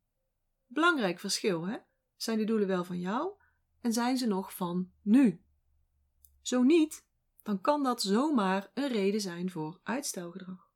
Belangrijk 0.66 1.20
verschil, 1.20 1.68
hè? 1.68 1.78
Zijn 2.16 2.38
die 2.38 2.46
doelen 2.46 2.68
wel 2.68 2.84
van 2.84 3.00
jou 3.00 3.32
en 3.82 3.94
zijn 3.94 4.18
ze 4.18 4.28
nog 4.28 4.56
van 4.56 4.92
nu? 5.02 5.44
Zo 6.42 6.64
niet, 6.64 7.06
dan 7.44 7.62
kan 7.62 7.84
dat 7.84 8.02
zomaar 8.02 8.72
een 8.74 8.88
reden 8.88 9.22
zijn 9.22 9.50
voor 9.50 9.80
uitstelgedrag. 9.84 10.72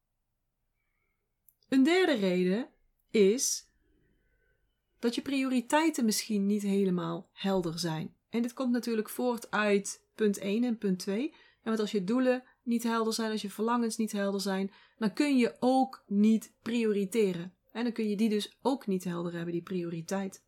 Een 1.69 1.83
derde 1.83 2.13
reden 2.13 2.69
is 3.09 3.66
dat 4.99 5.15
je 5.15 5.21
prioriteiten 5.21 6.05
misschien 6.05 6.45
niet 6.45 6.61
helemaal 6.61 7.29
helder 7.33 7.79
zijn. 7.79 8.15
En 8.29 8.41
dit 8.41 8.53
komt 8.53 8.71
natuurlijk 8.71 9.09
voort 9.09 9.51
uit 9.51 10.05
punt 10.15 10.37
1 10.37 10.63
en 10.63 10.77
punt 10.77 10.99
2. 10.99 11.29
En 11.31 11.37
want 11.63 11.79
als 11.79 11.91
je 11.91 12.03
doelen 12.03 12.43
niet 12.63 12.83
helder 12.83 13.13
zijn, 13.13 13.31
als 13.31 13.41
je 13.41 13.49
verlangens 13.49 13.97
niet 13.97 14.11
helder 14.11 14.41
zijn, 14.41 14.71
dan 14.97 15.13
kun 15.13 15.37
je 15.37 15.55
ook 15.59 16.03
niet 16.07 16.53
prioriteren. 16.61 17.53
En 17.71 17.83
dan 17.83 17.91
kun 17.91 18.09
je 18.09 18.15
die 18.15 18.29
dus 18.29 18.57
ook 18.61 18.87
niet 18.87 19.03
helder 19.03 19.33
hebben, 19.33 19.53
die 19.53 19.61
prioriteit. 19.61 20.45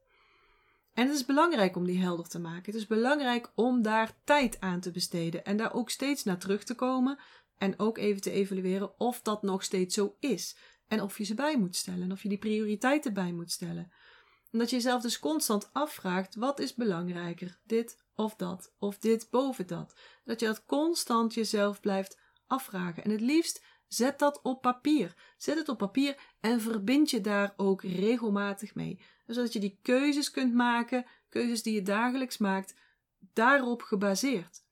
En 0.93 1.07
het 1.07 1.15
is 1.15 1.25
belangrijk 1.25 1.75
om 1.75 1.85
die 1.85 1.99
helder 1.99 2.27
te 2.27 2.39
maken. 2.39 2.65
Het 2.65 2.75
is 2.75 2.87
belangrijk 2.87 3.51
om 3.55 3.81
daar 3.81 4.17
tijd 4.23 4.59
aan 4.59 4.79
te 4.79 4.91
besteden 4.91 5.45
en 5.45 5.57
daar 5.57 5.73
ook 5.73 5.89
steeds 5.89 6.23
naar 6.23 6.37
terug 6.37 6.63
te 6.63 6.75
komen 6.75 7.19
en 7.57 7.79
ook 7.79 7.97
even 7.97 8.21
te 8.21 8.31
evalueren 8.31 8.99
of 8.99 9.21
dat 9.21 9.41
nog 9.41 9.63
steeds 9.63 9.95
zo 9.95 10.15
is. 10.19 10.57
En 10.87 11.01
of 11.01 11.17
je 11.17 11.23
ze 11.23 11.33
bij 11.33 11.57
moet 11.57 11.75
stellen 11.75 12.01
en 12.01 12.11
of 12.11 12.23
je 12.23 12.29
die 12.29 12.37
prioriteiten 12.37 13.13
bij 13.13 13.31
moet 13.31 13.51
stellen. 13.51 13.91
En 14.51 14.59
dat 14.59 14.69
je 14.69 14.75
jezelf 14.75 15.01
dus 15.01 15.19
constant 15.19 15.69
afvraagt: 15.73 16.35
wat 16.35 16.59
is 16.59 16.73
belangrijker, 16.73 17.59
dit 17.63 18.03
of 18.15 18.35
dat, 18.35 18.73
of 18.79 18.97
dit 18.97 19.27
boven 19.29 19.67
dat? 19.67 19.95
Dat 20.23 20.39
je 20.39 20.45
dat 20.45 20.65
constant 20.65 21.33
jezelf 21.33 21.79
blijft 21.79 22.17
afvragen. 22.47 23.03
En 23.03 23.11
het 23.11 23.21
liefst 23.21 23.63
zet 23.87 24.19
dat 24.19 24.41
op 24.41 24.61
papier. 24.61 25.15
Zet 25.37 25.57
het 25.57 25.69
op 25.69 25.77
papier 25.77 26.17
en 26.39 26.61
verbind 26.61 27.09
je 27.09 27.21
daar 27.21 27.53
ook 27.57 27.83
regelmatig 27.83 28.75
mee. 28.75 29.01
Zodat 29.27 29.53
je 29.53 29.59
die 29.59 29.79
keuzes 29.81 30.31
kunt 30.31 30.53
maken, 30.53 31.05
keuzes 31.29 31.63
die 31.63 31.73
je 31.73 31.81
dagelijks 31.81 32.37
maakt, 32.37 32.75
daarop 33.33 33.81
gebaseerd. 33.81 34.63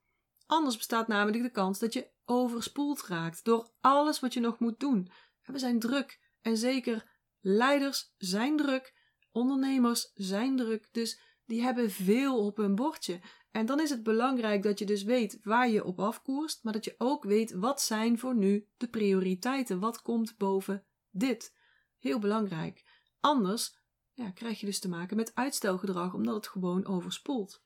Anders 0.45 0.77
bestaat 0.77 1.07
namelijk 1.07 1.43
de 1.43 1.49
kans 1.49 1.79
dat 1.79 1.93
je 1.93 2.07
overspoeld 2.25 3.03
raakt 3.03 3.45
door 3.45 3.69
alles 3.81 4.19
wat 4.19 4.33
je 4.33 4.39
nog 4.39 4.59
moet 4.59 4.79
doen. 4.79 5.11
We 5.43 5.59
zijn 5.59 5.79
druk 5.79 6.19
en 6.41 6.57
zeker 6.57 7.05
leiders 7.39 8.13
zijn 8.17 8.57
druk, 8.57 8.93
ondernemers 9.37 10.11
zijn 10.13 10.55
druk, 10.55 10.87
dus 10.91 11.19
die 11.45 11.61
hebben 11.61 11.91
veel 11.91 12.45
op 12.45 12.57
hun 12.57 12.75
bordje. 12.75 13.19
En 13.51 13.65
dan 13.65 13.79
is 13.79 13.89
het 13.89 14.03
belangrijk 14.03 14.63
dat 14.63 14.79
je 14.79 14.85
dus 14.85 15.03
weet 15.03 15.39
waar 15.43 15.69
je 15.69 15.83
op 15.83 15.99
afkoerst, 15.99 16.63
maar 16.63 16.73
dat 16.73 16.85
je 16.85 16.95
ook 16.97 17.23
weet 17.23 17.51
wat 17.51 17.81
zijn 17.81 18.19
voor 18.19 18.35
nu 18.35 18.67
de 18.77 18.87
prioriteiten. 18.87 19.79
Wat 19.79 20.01
komt 20.01 20.37
boven 20.37 20.85
dit? 21.11 21.55
Heel 21.99 22.19
belangrijk. 22.19 22.83
Anders 23.19 23.77
ja, 24.13 24.31
krijg 24.31 24.59
je 24.59 24.65
dus 24.65 24.79
te 24.79 24.89
maken 24.89 25.17
met 25.17 25.35
uitstelgedrag, 25.35 26.13
omdat 26.13 26.35
het 26.35 26.47
gewoon 26.47 26.85
overspoelt. 26.85 27.63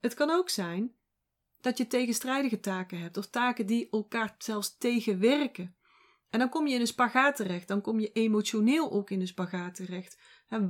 Het 0.00 0.14
kan 0.14 0.30
ook 0.30 0.48
zijn 0.48 0.94
dat 1.60 1.78
je 1.78 1.86
tegenstrijdige 1.86 2.60
taken 2.60 3.00
hebt, 3.00 3.16
of 3.16 3.26
taken 3.26 3.66
die 3.66 3.88
elkaar 3.90 4.34
zelfs 4.38 4.76
tegenwerken. 4.76 5.76
En 6.30 6.38
dan 6.38 6.48
kom 6.48 6.66
je 6.66 6.74
in 6.74 6.80
een 6.80 6.86
spagaat 6.86 7.36
terecht, 7.36 7.68
dan 7.68 7.80
kom 7.80 8.00
je 8.00 8.12
emotioneel 8.12 8.92
ook 8.92 9.10
in 9.10 9.20
een 9.20 9.26
spagaat 9.26 9.74
terecht. 9.74 10.18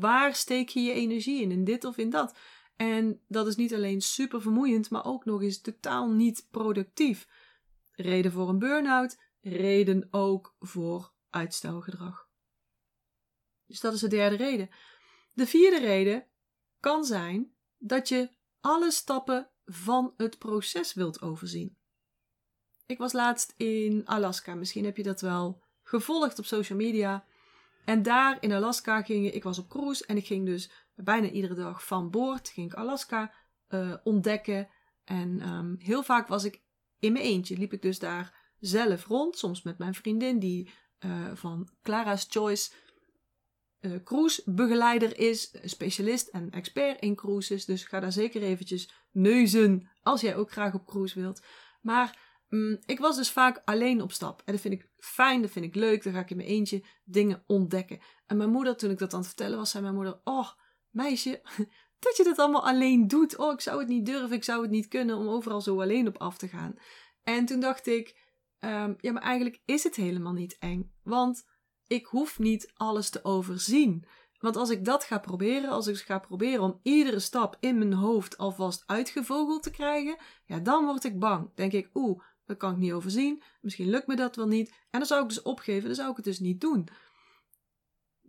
Waar 0.01 0.35
steek 0.35 0.69
je 0.69 0.81
je 0.81 0.93
energie 0.93 1.43
in, 1.43 1.51
in 1.51 1.65
dit 1.65 1.85
of 1.85 1.97
in 1.97 2.11
dat? 2.11 2.35
En 2.77 3.21
dat 3.29 3.47
is 3.47 3.57
niet 3.57 3.75
alleen 3.75 4.01
super 4.01 4.43
vermoeiend, 4.43 4.91
maar 4.91 5.05
ook 5.05 5.25
nog 5.25 5.43
eens 5.43 5.61
totaal 5.61 6.11
niet 6.11 6.47
productief. 6.51 7.29
Reden 7.93 8.33
voor 8.33 8.49
een 8.49 8.59
burn-out, 8.59 9.19
reden 9.41 10.09
ook 10.11 10.57
voor 10.59 11.13
uitstelgedrag. 11.31 12.29
Dus 13.67 13.81
dat 13.81 13.95
is 13.95 14.01
de 14.01 14.09
derde 14.09 14.37
reden. 14.37 14.71
De 15.33 15.47
vierde 15.47 15.79
reden 15.79 16.27
kan 16.81 17.05
zijn 17.05 17.53
dat 17.79 18.09
je 18.09 18.31
alle 18.61 18.91
stappen 18.91 19.51
van 19.65 20.15
het 20.17 20.39
proces 20.39 20.95
wilt 20.95 21.23
overzien. 21.23 21.77
Ik 22.87 22.99
was 22.99 23.13
laatst 23.13 23.55
in 23.57 24.07
Alaska. 24.07 24.55
Misschien 24.55 24.85
heb 24.85 24.97
je 24.97 25.03
dat 25.03 25.21
wel 25.21 25.63
gevolgd 25.83 26.39
op 26.39 26.45
social 26.45 26.79
media. 26.79 27.25
En 27.85 28.03
daar 28.03 28.37
in 28.41 28.53
Alaska 28.53 29.03
ging 29.03 29.33
ik 29.33 29.43
was 29.43 29.59
op 29.59 29.69
cruise 29.69 30.07
en 30.07 30.17
ik 30.17 30.27
ging 30.27 30.47
dus 30.47 30.71
bijna 30.95 31.29
iedere 31.29 31.55
dag 31.55 31.87
van 31.87 32.11
boord. 32.11 32.49
Ging 32.49 32.73
ik 32.73 32.79
Alaska 32.79 33.33
uh, 33.69 33.95
ontdekken. 34.05 34.69
En 35.05 35.49
um, 35.49 35.77
heel 35.79 36.03
vaak 36.03 36.29
was 36.29 36.45
ik 36.45 36.63
in 36.99 37.13
mijn 37.13 37.25
eentje. 37.25 37.59
Liep 37.59 37.73
ik 37.73 37.83
dus 37.83 37.99
daar 37.99 38.55
zelf 38.59 39.07
rond. 39.07 39.39
Soms 39.39 39.63
met 39.63 39.79
mijn 39.79 39.95
vriendin 39.95 40.39
die 40.39 40.71
uh, 41.01 41.31
van 41.35 41.69
Clara's 41.83 42.27
Choice 42.29 42.71
uh, 43.81 44.03
cruise 44.05 44.43
begeleider 44.45 45.19
is, 45.19 45.55
specialist 45.65 46.29
en 46.29 46.51
expert 46.51 47.01
in 47.01 47.15
cruises. 47.15 47.65
Dus 47.65 47.85
ga 47.85 48.01
daar 48.01 48.13
zeker 48.13 48.43
eventjes 48.43 48.91
neuzen 49.11 49.91
als 50.03 50.21
jij 50.21 50.37
ook 50.37 50.51
graag 50.51 50.75
op 50.75 50.87
cruise 50.87 51.21
wilt. 51.21 51.43
Maar 51.81 52.19
ik 52.87 52.99
was 52.99 53.17
dus 53.17 53.31
vaak 53.31 53.63
alleen 53.65 54.03
op 54.03 54.13
stap. 54.13 54.43
En 54.45 54.53
dat 54.53 54.61
vind 54.61 54.75
ik 54.75 54.89
fijn, 54.99 55.43
dat 55.43 55.51
vind 55.51 55.65
ik 55.65 55.75
leuk. 55.75 56.03
Dan 56.03 56.13
ga 56.13 56.21
ik 56.21 56.31
in 56.31 56.37
mijn 56.37 56.49
eentje 56.49 56.85
dingen 57.05 57.45
ontdekken. 57.47 57.99
En 58.27 58.37
mijn 58.37 58.51
moeder, 58.51 58.77
toen 58.77 58.91
ik 58.91 58.99
dat 58.99 59.13
aan 59.13 59.19
het 59.19 59.29
vertellen 59.29 59.59
was, 59.59 59.71
zei 59.71 59.83
mijn 59.83 59.95
moeder: 59.95 60.21
Oh, 60.25 60.49
meisje, 60.91 61.41
dat 62.05 62.17
je 62.17 62.25
dat 62.25 62.39
allemaal 62.39 62.67
alleen 62.67 63.09
doet. 63.09 63.37
Oh, 63.37 63.53
ik 63.53 63.61
zou 63.61 63.79
het 63.79 63.89
niet 63.89 64.07
durven, 64.07 64.37
ik 64.37 64.45
zou 64.45 64.63
het 64.63 64.71
niet 64.71 64.89
kunnen 64.89 65.17
om 65.17 65.29
overal 65.29 65.61
zo 65.61 65.81
alleen 65.81 66.09
op 66.09 66.19
af 66.19 66.39
te 66.39 66.49
gaan. 66.49 66.75
En 67.23 67.45
toen 67.45 67.61
dacht 67.61 67.87
ik: 67.87 68.09
um, 68.59 68.97
Ja, 69.01 69.13
maar 69.13 69.23
eigenlijk 69.23 69.63
is 69.65 69.85
het 69.85 69.97
helemaal 69.97 70.33
niet 70.33 70.57
eng. 70.59 70.93
Want 71.03 71.47
ik 71.87 72.07
hoef 72.07 72.39
niet 72.39 72.73
alles 72.75 73.11
te 73.11 73.25
overzien. 73.25 74.07
Want 74.39 74.57
als 74.57 74.71
ik 74.71 74.85
dat 74.85 75.05
ga 75.05 75.19
proberen, 75.19 75.71
als 75.71 75.87
ik 75.87 75.97
ga 75.97 76.19
proberen 76.19 76.63
om 76.63 76.81
iedere 76.83 77.19
stap 77.19 77.57
in 77.61 77.79
mijn 77.79 77.93
hoofd 77.93 78.39
alvast 78.39 78.83
uitgevogeld 78.87 79.63
te 79.63 79.71
krijgen, 79.71 80.17
ja, 80.45 80.59
dan 80.59 80.85
word 80.85 81.05
ik 81.05 81.19
bang. 81.19 81.51
Denk 81.55 81.73
ik, 81.73 81.91
oeh, 81.95 82.23
dat 82.51 82.59
kan 82.59 82.73
ik 82.73 82.79
niet 82.79 82.93
overzien. 82.93 83.43
Misschien 83.61 83.91
lukt 83.91 84.07
me 84.07 84.17
dat 84.17 84.37
wel 84.37 84.47
niet. 84.47 84.69
En 84.69 84.99
dan 84.99 85.07
zou 85.07 85.23
ik 85.23 85.29
dus 85.29 85.43
opgeven. 85.43 85.87
Dan 85.87 85.95
zou 85.95 86.11
ik 86.11 86.17
het 86.17 86.25
dus 86.25 86.39
niet 86.39 86.61
doen. 86.61 86.89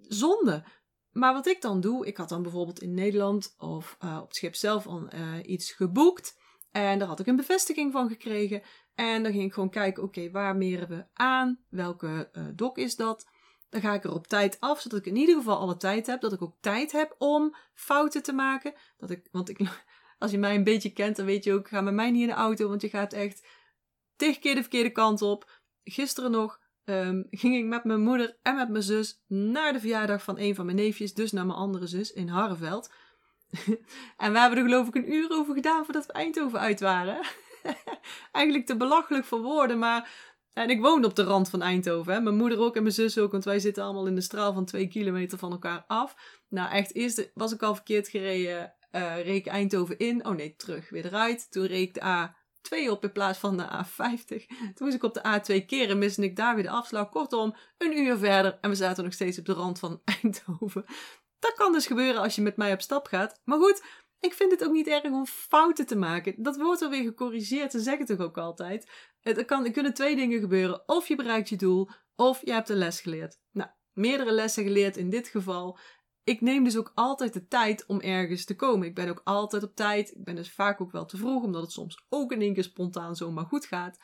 Zonde. 0.01 0.63
Maar 1.11 1.33
wat 1.33 1.47
ik 1.47 1.61
dan 1.61 1.81
doe, 1.81 2.07
ik 2.07 2.17
had 2.17 2.29
dan 2.29 2.41
bijvoorbeeld 2.41 2.81
in 2.81 2.93
Nederland 2.93 3.55
of 3.57 3.97
uh, 4.03 4.17
op 4.21 4.27
het 4.27 4.35
schip 4.35 4.55
zelf 4.55 4.87
al 4.87 5.07
uh, 5.13 5.37
iets 5.43 5.71
geboekt. 5.71 6.37
En 6.71 6.99
daar 6.99 7.07
had 7.07 7.19
ik 7.19 7.27
een 7.27 7.35
bevestiging 7.35 7.91
van 7.91 8.07
gekregen. 8.07 8.61
En 8.95 9.23
dan 9.23 9.31
ging 9.31 9.43
ik 9.43 9.53
gewoon 9.53 9.69
kijken, 9.69 10.03
oké, 10.03 10.31
waar 10.31 10.55
meren 10.55 10.87
we 10.87 11.05
aan? 11.13 11.59
Welke 11.69 12.29
uh, 12.33 12.45
dok 12.55 12.77
is 12.77 12.95
dat? 12.95 13.27
Dan 13.69 13.81
ga 13.81 13.93
ik 13.93 14.03
er 14.03 14.13
op 14.13 14.27
tijd 14.27 14.59
af, 14.59 14.81
zodat 14.81 14.99
ik 14.99 15.05
in 15.05 15.15
ieder 15.15 15.35
geval 15.35 15.57
alle 15.57 15.77
tijd 15.77 16.07
heb. 16.07 16.21
Dat 16.21 16.33
ik 16.33 16.41
ook 16.41 16.57
tijd 16.59 16.91
heb 16.91 17.15
om 17.17 17.55
fouten 17.73 18.23
te 18.23 18.33
maken. 18.33 18.73
Dat 18.97 19.09
ik, 19.09 19.27
want 19.31 19.49
ik, 19.49 19.83
als 20.19 20.31
je 20.31 20.37
mij 20.37 20.55
een 20.55 20.63
beetje 20.63 20.93
kent, 20.93 21.15
dan 21.15 21.25
weet 21.25 21.43
je 21.43 21.53
ook, 21.53 21.67
ga 21.67 21.81
met 21.81 21.93
mij 21.93 22.11
niet 22.11 22.21
in 22.21 22.27
de 22.27 22.33
auto, 22.33 22.67
want 22.67 22.81
je 22.81 22.89
gaat 22.89 23.13
echt 23.13 23.47
tig 24.21 24.39
keer 24.39 24.55
de 24.55 24.61
verkeerde 24.61 24.91
kant 24.91 25.21
op. 25.21 25.49
Gisteren 25.83 26.31
nog 26.31 26.59
um, 26.85 27.27
ging 27.29 27.55
ik 27.55 27.65
met 27.65 27.83
mijn 27.83 28.01
moeder 28.01 28.37
en 28.41 28.55
met 28.55 28.69
mijn 28.69 28.83
zus 28.83 29.23
naar 29.27 29.73
de 29.73 29.79
verjaardag 29.79 30.23
van 30.23 30.39
een 30.39 30.55
van 30.55 30.65
mijn 30.65 30.77
neefjes, 30.77 31.13
dus 31.13 31.31
naar 31.31 31.45
mijn 31.45 31.57
andere 31.57 31.87
zus 31.87 32.11
in 32.11 32.27
Harreveld. 32.27 32.93
en 34.17 34.31
we 34.31 34.39
hebben 34.39 34.57
er 34.57 34.65
geloof 34.65 34.87
ik 34.87 34.95
een 34.95 35.13
uur 35.13 35.31
over 35.31 35.55
gedaan 35.55 35.85
voordat 35.85 36.05
we 36.05 36.13
Eindhoven 36.13 36.59
uit 36.59 36.79
waren. 36.79 37.25
Eigenlijk 38.31 38.65
te 38.65 38.77
belachelijk 38.77 39.25
voor 39.25 39.41
woorden, 39.41 39.79
maar... 39.79 40.29
En 40.53 40.69
ik 40.69 40.81
woon 40.81 41.05
op 41.05 41.15
de 41.15 41.23
rand 41.23 41.49
van 41.49 41.61
Eindhoven. 41.61 42.13
Hè? 42.13 42.21
Mijn 42.21 42.37
moeder 42.37 42.59
ook 42.59 42.75
en 42.75 42.81
mijn 42.81 42.93
zus 42.93 43.17
ook, 43.17 43.31
want 43.31 43.43
wij 43.43 43.59
zitten 43.59 43.83
allemaal 43.83 44.07
in 44.07 44.15
de 44.15 44.21
straal 44.21 44.53
van 44.53 44.65
twee 44.65 44.87
kilometer 44.87 45.37
van 45.37 45.51
elkaar 45.51 45.83
af. 45.87 46.15
Nou, 46.49 46.71
echt, 46.71 46.95
eerst 46.95 47.31
was 47.33 47.51
ik 47.51 47.63
al 47.63 47.75
verkeerd 47.75 48.07
gereden, 48.07 48.73
uh, 48.91 49.23
reek 49.23 49.47
Eindhoven 49.47 49.97
in. 49.97 50.25
Oh 50.25 50.35
nee, 50.35 50.55
terug, 50.55 50.89
weer 50.89 51.05
eruit. 51.05 51.51
Toen 51.51 51.65
reek 51.65 51.93
de 51.93 52.03
A 52.03 52.35
2 52.61 52.91
op 52.91 53.03
in 53.03 53.11
plaats 53.11 53.39
van 53.39 53.57
de 53.57 53.63
A50. 53.63 54.45
Toen 54.47 54.73
moest 54.77 54.95
ik 54.95 55.03
op 55.03 55.13
de 55.13 55.41
A2 55.41 55.65
keren, 55.65 55.97
miste 55.97 56.23
ik 56.23 56.35
daar 56.35 56.55
weer 56.55 56.63
de 56.63 56.69
afslag. 56.69 57.09
Kortom, 57.09 57.55
een 57.77 57.97
uur 57.97 58.17
verder 58.17 58.57
en 58.61 58.69
we 58.69 58.75
zaten 58.75 59.03
nog 59.03 59.13
steeds 59.13 59.39
op 59.39 59.45
de 59.45 59.53
rand 59.53 59.79
van 59.79 60.01
Eindhoven. 60.21 60.85
Dat 61.39 61.53
kan 61.53 61.71
dus 61.71 61.85
gebeuren 61.85 62.21
als 62.21 62.35
je 62.35 62.41
met 62.41 62.57
mij 62.57 62.73
op 62.73 62.81
stap 62.81 63.07
gaat. 63.07 63.41
Maar 63.43 63.57
goed, 63.57 63.83
ik 64.19 64.33
vind 64.33 64.51
het 64.51 64.63
ook 64.65 64.71
niet 64.71 64.87
erg 64.87 65.03
om 65.03 65.25
fouten 65.25 65.85
te 65.85 65.95
maken. 65.95 66.43
Dat 66.43 66.57
wordt 66.57 66.89
weer 66.89 67.03
gecorrigeerd, 67.03 67.71
ze 67.71 67.79
zeggen 67.79 68.05
toch 68.05 68.19
ook 68.19 68.37
altijd. 68.37 68.89
Er, 69.21 69.45
kan, 69.45 69.65
er 69.65 69.71
kunnen 69.71 69.93
twee 69.93 70.15
dingen 70.15 70.39
gebeuren. 70.39 70.83
Of 70.85 71.07
je 71.07 71.15
bereikt 71.15 71.49
je 71.49 71.55
doel, 71.55 71.89
of 72.15 72.41
je 72.45 72.51
hebt 72.51 72.69
een 72.69 72.77
les 72.77 73.01
geleerd. 73.01 73.39
Nou, 73.51 73.69
meerdere 73.93 74.31
lessen 74.31 74.63
geleerd 74.63 74.97
in 74.97 75.09
dit 75.09 75.27
geval 75.27 75.79
ik 76.23 76.41
neem 76.41 76.63
dus 76.63 76.77
ook 76.77 76.91
altijd 76.95 77.33
de 77.33 77.47
tijd 77.47 77.85
om 77.85 77.99
ergens 77.99 78.45
te 78.45 78.55
komen. 78.55 78.87
Ik 78.87 78.95
ben 78.95 79.09
ook 79.09 79.21
altijd 79.23 79.63
op 79.63 79.75
tijd. 79.75 80.11
Ik 80.15 80.23
ben 80.23 80.35
dus 80.35 80.51
vaak 80.51 80.81
ook 80.81 80.91
wel 80.91 81.05
te 81.05 81.17
vroeg, 81.17 81.43
omdat 81.43 81.61
het 81.61 81.71
soms 81.71 82.05
ook 82.09 82.31
in 82.31 82.41
één 82.41 82.53
keer 82.53 82.63
spontaan 82.63 83.15
zomaar 83.15 83.45
goed 83.45 83.65
gaat. 83.65 83.99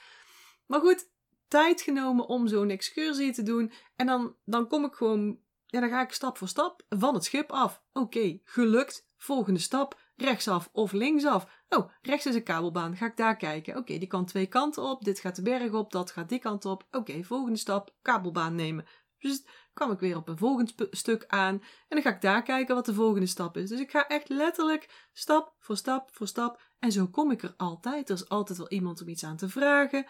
Maar 0.65 0.79
goed, 0.79 1.09
tijd 1.47 1.81
genomen 1.81 2.27
om 2.27 2.47
zo'n 2.47 2.69
excursie 2.69 3.33
te 3.33 3.43
doen. 3.43 3.71
En 3.95 4.05
dan, 4.05 4.35
dan 4.45 4.67
kom 4.67 4.85
ik 4.85 4.93
gewoon, 4.93 5.39
ja, 5.65 5.79
dan 5.79 5.89
ga 5.89 6.01
ik 6.01 6.11
stap 6.11 6.37
voor 6.37 6.47
stap 6.47 6.85
van 6.89 7.13
het 7.13 7.23
schip 7.23 7.51
af. 7.51 7.83
Oké, 7.93 8.39
gelukt. 8.43 9.05
Volgende 9.19 9.59
stap, 9.59 9.99
rechtsaf 10.15 10.69
of 10.71 10.91
linksaf. 10.91 11.47
Oh, 11.69 11.91
rechts 12.01 12.25
is 12.25 12.35
een 12.35 12.43
kabelbaan. 12.43 12.95
Ga 12.95 13.05
ik 13.05 13.17
daar 13.17 13.35
kijken. 13.35 13.77
Oké, 13.77 13.97
die 13.97 14.07
kan 14.07 14.25
twee 14.25 14.45
kanten 14.45 14.83
op. 14.83 15.03
Dit 15.03 15.19
gaat 15.19 15.35
de 15.35 15.41
berg 15.41 15.73
op, 15.73 15.91
dat 15.91 16.11
gaat 16.11 16.29
die 16.29 16.39
kant 16.39 16.65
op. 16.65 16.87
Oké, 16.91 17.23
volgende 17.23 17.57
stap, 17.57 17.95
kabelbaan 18.01 18.55
nemen. 18.55 18.85
Dus 19.19 19.45
kwam 19.73 19.91
ik 19.91 19.99
weer 19.99 20.15
op 20.15 20.27
een 20.27 20.37
volgend 20.37 20.75
stuk 20.91 21.25
aan 21.27 21.53
en 21.53 21.61
dan 21.87 22.01
ga 22.01 22.09
ik 22.09 22.21
daar 22.21 22.43
kijken 22.43 22.75
wat 22.75 22.85
de 22.85 22.93
volgende 22.93 23.27
stap 23.27 23.57
is. 23.57 23.69
Dus 23.69 23.79
ik 23.79 23.91
ga 23.91 24.07
echt 24.07 24.29
letterlijk 24.29 25.09
stap 25.13 25.55
voor 25.59 25.77
stap 25.77 26.09
voor 26.15 26.27
stap 26.27 26.61
en 26.79 26.91
zo 26.91 27.07
kom 27.07 27.31
ik 27.31 27.43
er 27.43 27.53
altijd. 27.57 28.09
Er 28.09 28.15
is 28.15 28.29
altijd 28.29 28.57
wel 28.57 28.69
iemand 28.69 29.01
om 29.01 29.07
iets 29.07 29.23
aan 29.23 29.37
te 29.37 29.49
vragen. 29.49 30.05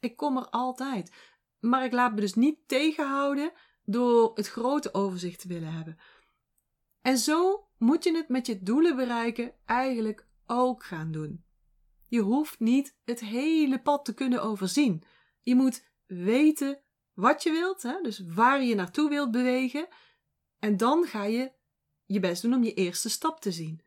Ik 0.00 0.16
kom 0.16 0.36
er 0.36 0.48
altijd. 0.48 1.12
Maar 1.60 1.84
ik 1.84 1.92
laat 1.92 2.14
me 2.14 2.20
dus 2.20 2.34
niet 2.34 2.58
tegenhouden 2.66 3.52
door 3.84 4.30
het 4.34 4.48
grote 4.48 4.94
overzicht 4.94 5.40
te 5.40 5.48
willen 5.48 5.72
hebben. 5.72 5.98
En 7.02 7.18
zo 7.18 7.68
moet 7.78 8.04
je 8.04 8.16
het 8.16 8.28
met 8.28 8.46
je 8.46 8.62
doelen 8.62 8.96
bereiken 8.96 9.54
eigenlijk 9.64 10.26
ook 10.46 10.84
gaan 10.84 11.12
doen. 11.12 11.44
Je 12.06 12.20
hoeft 12.20 12.60
niet 12.60 12.96
het 13.04 13.20
hele 13.20 13.82
pad 13.82 14.04
te 14.04 14.14
kunnen 14.14 14.42
overzien. 14.42 15.02
Je 15.40 15.54
moet 15.54 15.88
weten 16.06 16.82
wat 17.18 17.42
je 17.42 17.50
wilt, 17.50 17.82
hè? 17.82 18.00
dus 18.02 18.22
waar 18.34 18.62
je 18.62 18.74
naartoe 18.74 19.08
wilt 19.08 19.30
bewegen. 19.30 19.88
En 20.58 20.76
dan 20.76 21.06
ga 21.06 21.24
je 21.24 21.52
je 22.04 22.20
best 22.20 22.42
doen 22.42 22.54
om 22.54 22.64
je 22.64 22.74
eerste 22.74 23.10
stap 23.10 23.40
te 23.40 23.52
zien. 23.52 23.80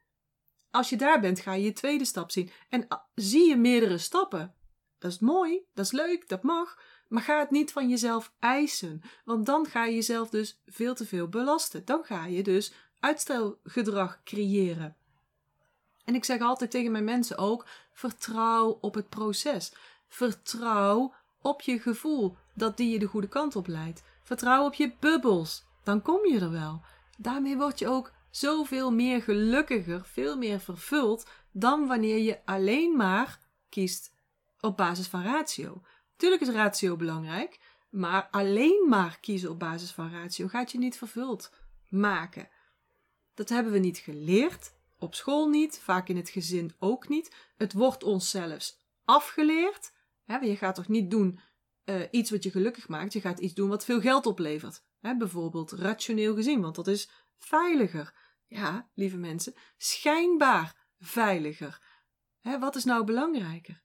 Als 0.72 0.90
je 0.90 0.98
daar 0.98 1.20
bent, 1.20 1.40
ga 1.40 1.54
je 1.54 1.64
je 1.64 1.74
tweede 1.74 2.06
stap 2.06 2.32
zien. 2.32 2.52
En 2.70 2.88
ah, 2.88 3.00
zie 3.16 3.48
je 3.48 3.56
meerdere 3.56 3.98
stappen. 3.98 4.56
Dat 4.98 5.12
is 5.12 5.20
mooi, 5.20 5.66
dat 5.74 5.86
is 5.86 5.92
leuk, 5.92 6.28
dat 6.28 6.44
mag. 6.44 6.82
Maar 7.08 7.22
ga 7.22 7.40
het 7.40 7.52
niet 7.52 7.72
van 7.72 7.90
jezelf 7.90 8.34
eisen. 8.40 9.02
Want 9.26 9.46
dan 9.46 9.66
ga 9.66 9.86
je 9.86 9.96
jezelf 9.96 10.30
dus 10.30 10.62
veel 10.66 10.96
te 10.96 11.06
veel 11.06 11.28
belasten. 11.28 11.86
Dan 11.86 12.04
ga 12.04 12.26
je 12.26 12.44
dus 12.44 12.74
uitstelgedrag 13.00 14.24
creëren. 14.24 14.98
En 16.06 16.16
ik 16.16 16.26
zeg 16.26 16.42
altijd 16.42 16.72
tegen 16.72 16.92
mijn 16.92 17.04
mensen 17.04 17.38
ook: 17.38 17.68
vertrouw 17.94 18.78
op 18.82 18.94
het 18.94 19.10
proces. 19.10 19.74
Vertrouw 20.08 21.14
op 21.42 21.62
je 21.62 21.80
gevoel 21.80 22.38
dat 22.62 22.78
die 22.78 22.90
je 22.90 23.00
de 23.00 23.06
goede 23.06 23.28
kant 23.28 23.56
op 23.56 23.68
leidt. 23.68 24.04
Vertrouw 24.24 24.66
op 24.66 24.74
je 24.74 24.94
bubbels, 25.00 25.64
dan 25.84 26.02
kom 26.02 26.26
je 26.26 26.40
er 26.40 26.52
wel. 26.52 26.82
Daarmee 27.18 27.58
word 27.58 27.80
je 27.80 27.88
ook 27.88 28.12
zoveel 28.30 28.92
meer 28.92 29.22
gelukkiger, 29.22 30.06
veel 30.06 30.38
meer 30.38 30.60
vervuld 30.60 31.28
dan 31.52 31.88
wanneer 31.88 32.18
je 32.18 32.40
alleen 32.46 32.96
maar 32.96 33.40
kiest 33.70 34.14
op 34.60 34.78
basis 34.78 35.08
van 35.08 35.24
ratio. 35.24 35.82
Tuurlijk 36.16 36.42
is 36.42 36.50
ratio 36.50 36.96
belangrijk, 36.96 37.60
maar 37.90 38.28
alleen 38.32 38.86
maar 38.90 39.18
kiezen 39.22 39.50
op 39.50 39.60
basis 39.60 39.92
van 39.92 40.12
ratio 40.12 40.48
gaat 40.48 40.72
je 40.72 40.78
niet 40.78 40.98
vervuld 40.98 41.52
maken. 41.90 42.50
Dat 43.34 43.50
hebben 43.50 43.72
we 43.72 43.80
niet 43.80 43.98
geleerd, 43.98 44.74
op 45.00 45.16
school 45.16 45.48
niet, 45.48 45.80
vaak 45.80 46.10
in 46.10 46.18
het 46.18 46.30
gezin 46.30 46.74
ook 46.80 47.08
niet. 47.08 47.36
Het 47.58 47.74
wordt 47.74 48.04
ons 48.04 48.30
zelfs 48.30 48.78
afgeleerd. 49.06 49.92
je 50.26 50.56
gaat 50.56 50.76
toch 50.76 50.88
niet 50.88 51.12
doen 51.12 51.40
uh, 51.86 52.02
iets 52.12 52.32
wat 52.32 52.44
je 52.44 52.52
gelukkig 52.52 52.88
maakt. 52.88 53.14
Je 53.14 53.22
gaat 53.22 53.40
iets 53.40 53.54
doen 53.54 53.70
wat 53.70 53.86
veel 53.86 54.02
geld 54.02 54.26
oplevert. 54.26 54.84
Hè, 55.00 55.18
bijvoorbeeld 55.18 55.72
rationeel 55.72 56.36
gezien, 56.36 56.62
want 56.62 56.76
dat 56.76 56.88
is 56.88 57.10
veiliger. 57.38 58.30
Ja, 58.48 58.90
lieve 58.94 59.18
mensen, 59.18 59.54
schijnbaar 59.78 60.88
veiliger. 61.00 61.82
Hè, 62.40 62.60
wat 62.60 62.76
is 62.76 62.84
nou 62.84 63.04
belangrijker? 63.04 63.84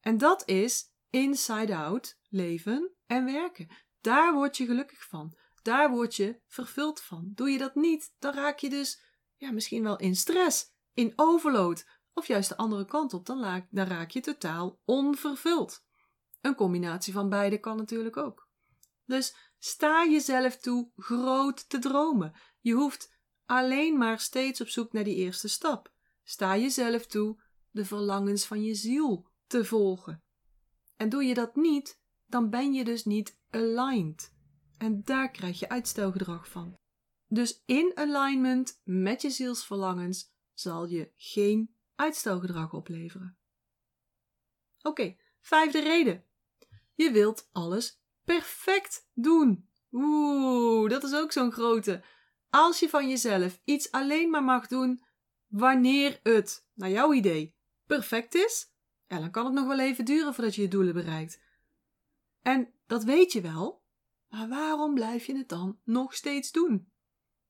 En 0.00 0.18
dat 0.18 0.48
is 0.48 0.84
inside-out 1.10 2.18
leven 2.28 2.94
en 3.06 3.24
werken. 3.24 3.68
Daar 4.00 4.34
word 4.34 4.56
je 4.56 4.66
gelukkig 4.66 5.04
van. 5.04 5.36
Daar 5.62 5.90
word 5.90 6.14
je 6.14 6.40
vervuld 6.46 7.00
van. 7.00 7.32
Doe 7.34 7.50
je 7.50 7.58
dat 7.58 7.74
niet, 7.74 8.14
dan 8.18 8.34
raak 8.34 8.58
je 8.58 8.70
dus 8.70 9.02
ja, 9.36 9.50
misschien 9.52 9.82
wel 9.82 9.98
in 9.98 10.16
stress, 10.16 10.72
in 10.92 11.12
overload. 11.16 11.86
Of 12.12 12.26
juist 12.26 12.48
de 12.48 12.56
andere 12.56 12.84
kant 12.84 13.14
op, 13.14 13.26
dan 13.26 13.64
raak 13.70 14.10
je 14.10 14.20
totaal 14.20 14.80
onvervuld. 14.84 15.86
Een 16.48 16.54
combinatie 16.54 17.12
van 17.12 17.28
beide 17.28 17.58
kan 17.58 17.76
natuurlijk 17.76 18.16
ook. 18.16 18.48
Dus 19.04 19.36
sta 19.58 20.06
jezelf 20.06 20.56
toe 20.56 20.90
groot 20.96 21.68
te 21.68 21.78
dromen. 21.78 22.32
Je 22.60 22.72
hoeft 22.72 23.14
alleen 23.46 23.98
maar 23.98 24.20
steeds 24.20 24.60
op 24.60 24.68
zoek 24.68 24.92
naar 24.92 25.04
die 25.04 25.14
eerste 25.14 25.48
stap. 25.48 25.92
Sta 26.22 26.56
jezelf 26.56 27.06
toe 27.06 27.40
de 27.70 27.84
verlangens 27.84 28.46
van 28.46 28.62
je 28.62 28.74
ziel 28.74 29.28
te 29.46 29.64
volgen. 29.64 30.22
En 30.96 31.08
doe 31.08 31.24
je 31.24 31.34
dat 31.34 31.56
niet, 31.56 32.00
dan 32.26 32.50
ben 32.50 32.72
je 32.72 32.84
dus 32.84 33.04
niet 33.04 33.40
aligned. 33.50 34.34
En 34.78 35.02
daar 35.04 35.30
krijg 35.30 35.58
je 35.58 35.68
uitstelgedrag 35.68 36.48
van. 36.48 36.74
Dus 37.26 37.62
in 37.66 37.92
alignment 37.94 38.80
met 38.84 39.22
je 39.22 39.30
zielsverlangens 39.30 40.32
zal 40.54 40.86
je 40.86 41.12
geen 41.16 41.74
uitstelgedrag 41.94 42.72
opleveren. 42.72 43.38
Oké, 44.82 45.16
vijfde 45.40 45.80
reden 45.80 46.26
je 46.98 47.10
wilt 47.10 47.48
alles 47.52 48.00
perfect 48.24 49.08
doen. 49.14 49.68
Oeh, 49.92 50.90
dat 50.90 51.04
is 51.04 51.14
ook 51.14 51.32
zo'n 51.32 51.52
grote. 51.52 52.02
Als 52.50 52.78
je 52.78 52.88
van 52.88 53.08
jezelf 53.08 53.60
iets 53.64 53.90
alleen 53.90 54.30
maar 54.30 54.44
mag 54.44 54.66
doen 54.66 55.02
wanneer 55.46 56.20
het, 56.22 56.66
naar 56.74 56.90
jouw 56.90 57.12
idee, 57.12 57.54
perfect 57.86 58.34
is, 58.34 58.72
ja, 59.06 59.18
dan 59.18 59.30
kan 59.30 59.44
het 59.44 59.54
nog 59.54 59.66
wel 59.66 59.78
even 59.78 60.04
duren 60.04 60.34
voordat 60.34 60.54
je 60.54 60.62
je 60.62 60.68
doelen 60.68 60.94
bereikt. 60.94 61.40
En 62.42 62.72
dat 62.86 63.04
weet 63.04 63.32
je 63.32 63.40
wel, 63.40 63.82
maar 64.28 64.48
waarom 64.48 64.94
blijf 64.94 65.26
je 65.26 65.36
het 65.36 65.48
dan 65.48 65.78
nog 65.84 66.14
steeds 66.14 66.52
doen? 66.52 66.92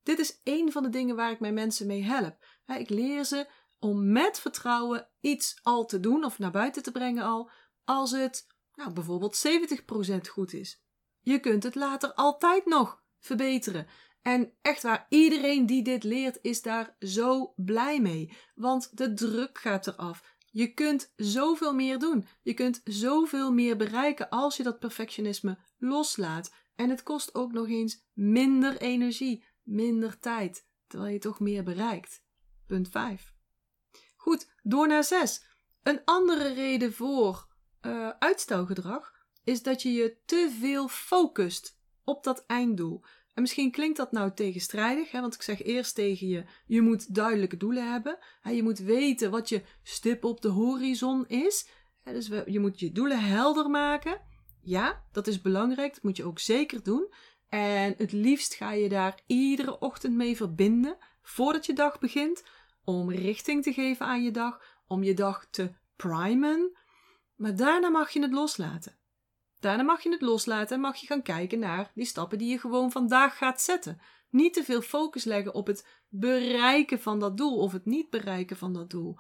Dit 0.03 0.19
is 0.19 0.41
een 0.45 0.73
van 0.73 0.83
de 0.83 0.89
dingen 0.89 1.17
waar 1.17 1.31
ik 1.31 1.41
mijn 1.41 1.55
mensen 1.55 1.87
mee 1.87 2.03
help. 2.03 2.45
Ik 2.67 2.89
leer 2.89 3.25
ze 3.25 3.51
om 3.79 4.13
met 4.13 4.41
vertrouwen 4.41 5.09
iets 5.21 5.59
al 5.63 5.87
te 5.87 6.01
doen 6.01 6.25
of 6.25 6.39
naar 6.39 6.51
buiten 6.51 6.83
te 6.83 6.93
brengen 6.93 7.25
al, 7.25 7.51
als 7.85 8.11
het 8.11 8.47
nou 8.79 8.93
bijvoorbeeld 8.93 9.47
70% 9.47 10.31
goed 10.31 10.53
is. 10.53 10.83
Je 11.21 11.41
kunt 11.41 11.63
het 11.63 11.75
later 11.75 12.15
altijd 12.15 12.67
nog 12.67 13.03
verbeteren. 13.19 13.87
En 14.23 14.53
echt 14.63 14.83
waar, 14.83 15.07
iedereen 15.09 15.67
die 15.67 15.83
dit 15.83 16.05
leert 16.05 16.39
is 16.43 16.63
daar 16.63 16.97
zo 16.99 17.53
blij 17.57 18.01
mee. 18.01 18.37
Want 18.55 18.97
de 18.97 19.15
druk 19.15 19.59
gaat 19.59 19.87
eraf. 19.87 20.37
Je 20.51 20.75
kunt 20.75 21.13
zoveel 21.17 21.75
meer 21.75 21.99
doen. 21.99 22.27
Je 22.43 22.55
kunt 22.55 22.81
zoveel 22.85 23.53
meer 23.53 23.77
bereiken 23.77 24.29
als 24.29 24.57
je 24.57 24.63
dat 24.63 24.79
perfectionisme 24.79 25.59
loslaat. 25.79 26.55
En 26.75 26.91
het 26.91 27.03
kost 27.03 27.35
ook 27.35 27.53
nog 27.53 27.69
eens 27.69 28.05
minder 28.13 28.77
energie, 28.77 29.45
minder 29.63 30.19
tijd, 30.19 30.67
terwijl 30.87 31.13
je 31.13 31.19
toch 31.19 31.41
meer 31.41 31.65
bereikt. 31.65 32.23
Punt 32.67 32.89
5. 32.89 33.35
Goed, 34.17 34.51
door 34.63 34.89
naar 34.89 35.05
6. 35.05 35.45
Een 35.83 36.05
andere 36.05 36.53
reden 36.53 36.93
voor 36.93 37.48
uh, 37.83 38.09
uitstelgedrag 38.19 39.13
is 39.45 39.63
dat 39.63 39.83
je 39.83 39.93
je 39.93 40.17
te 40.25 40.57
veel 40.61 40.89
focust 40.89 41.79
op 42.05 42.25
dat 42.25 42.45
einddoel. 42.47 43.03
En 43.35 43.43
misschien 43.43 43.71
klinkt 43.71 43.97
dat 43.97 44.13
nou 44.13 44.35
tegenstrijdig, 44.35 45.11
hè, 45.11 45.21
want 45.21 45.35
ik 45.35 45.43
zeg 45.43 45.63
eerst 45.63 45.95
tegen 45.95 46.29
je: 46.29 46.45
je 46.67 46.81
moet 46.81 47.15
duidelijke 47.15 47.57
doelen 47.57 47.91
hebben. 47.93 48.19
Hè, 48.41 48.51
je 48.51 48.63
moet 48.63 48.79
weten 48.79 49.31
wat 49.31 49.49
je 49.49 49.63
stip 49.83 50.25
op 50.25 50.41
de 50.41 50.49
horizon 50.49 51.27
is. 51.27 51.69
Hè, 52.03 52.13
dus 52.13 52.31
je 52.47 52.61
moet 52.61 52.81
je 52.81 52.93
doelen 52.93 53.21
helder 53.21 53.71
maken. 53.71 54.21
Ja, 54.63 55.05
dat 55.13 55.27
is 55.27 55.41
belangrijk, 55.41 55.95
dat 55.95 56.03
moet 56.03 56.17
je 56.17 56.25
ook 56.25 56.39
zeker 56.39 56.83
doen. 56.83 57.13
En 57.49 57.95
het 57.97 58.13
liefst 58.13 58.55
ga 58.55 58.73
je 58.73 58.89
daar 58.89 59.21
iedere 59.27 59.79
ochtend 59.79 60.15
mee 60.15 60.37
verbinden 60.37 60.97
voordat 61.23 61.67
je 61.67 61.73
dag 61.73 61.99
begint, 61.99 62.45
om 62.85 63.11
richting 63.11 63.63
te 63.63 63.73
geven 63.73 64.07
aan 64.07 64.23
je 64.23 64.31
dag, 64.31 64.63
om 64.87 65.03
je 65.03 65.15
dag 65.15 65.47
te 65.51 65.73
primen. 65.97 66.77
Maar 67.39 67.57
daarna 67.57 67.89
mag 67.89 68.11
je 68.11 68.23
het 68.23 68.33
loslaten. 68.33 68.97
Daarna 69.61 69.83
mag 69.83 70.03
je 70.03 70.11
het 70.11 70.21
loslaten 70.21 70.77
en 70.77 70.83
mag 70.83 70.97
je 70.97 71.07
gaan 71.07 71.23
kijken 71.23 71.59
naar 71.59 71.91
die 71.95 72.05
stappen 72.05 72.39
die 72.39 72.51
je 72.51 72.59
gewoon 72.59 72.91
vandaag 72.91 73.37
gaat 73.37 73.61
zetten. 73.61 74.01
Niet 74.31 74.53
te 74.55 74.65
veel 74.65 74.83
focus 74.83 75.25
leggen 75.25 75.55
op 75.55 75.67
het 75.67 75.87
bereiken 76.09 77.01
van 77.01 77.19
dat 77.19 77.37
doel 77.37 77.59
of 77.59 77.73
het 77.73 77.85
niet 77.85 78.11
bereiken 78.11 78.57
van 78.57 78.73
dat 78.73 78.91
doel. 78.91 79.19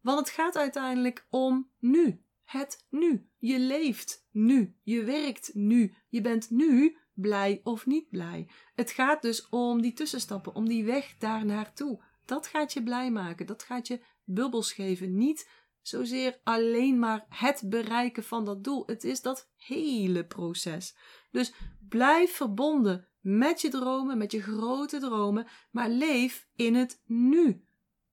Want 0.00 0.18
het 0.18 0.30
gaat 0.30 0.56
uiteindelijk 0.56 1.26
om 1.30 1.70
nu. 1.78 2.24
Het 2.44 2.86
nu. 2.90 3.28
Je 3.38 3.58
leeft 3.58 4.26
nu. 4.30 4.76
Je 4.82 5.04
werkt 5.04 5.54
nu. 5.54 5.94
Je 6.08 6.20
bent 6.20 6.50
nu 6.50 6.96
blij 7.14 7.60
of 7.62 7.86
niet 7.86 8.08
blij. 8.08 8.50
Het 8.74 8.90
gaat 8.90 9.22
dus 9.22 9.48
om 9.48 9.82
die 9.82 9.92
tussenstappen, 9.92 10.54
om 10.54 10.68
die 10.68 10.84
weg 10.84 11.14
daar 11.18 11.44
naartoe. 11.44 12.02
Dat 12.24 12.46
gaat 12.46 12.72
je 12.72 12.82
blij 12.82 13.10
maken. 13.10 13.46
Dat 13.46 13.62
gaat 13.62 13.86
je 13.86 14.04
bubbels 14.24 14.72
geven. 14.72 15.16
Niet 15.16 15.48
zozeer 15.82 16.40
alleen 16.42 16.98
maar 16.98 17.26
het 17.28 17.62
bereiken 17.64 18.24
van 18.24 18.44
dat 18.44 18.64
doel. 18.64 18.82
Het 18.86 19.04
is 19.04 19.22
dat 19.22 19.50
hele 19.56 20.26
proces. 20.26 20.96
Dus 21.30 21.52
blijf 21.88 22.32
verbonden 22.32 23.08
met 23.20 23.60
je 23.60 23.68
dromen, 23.68 24.18
met 24.18 24.32
je 24.32 24.42
grote 24.42 24.98
dromen, 24.98 25.46
maar 25.70 25.88
leef 25.88 26.48
in 26.54 26.74
het 26.74 27.02
nu. 27.04 27.64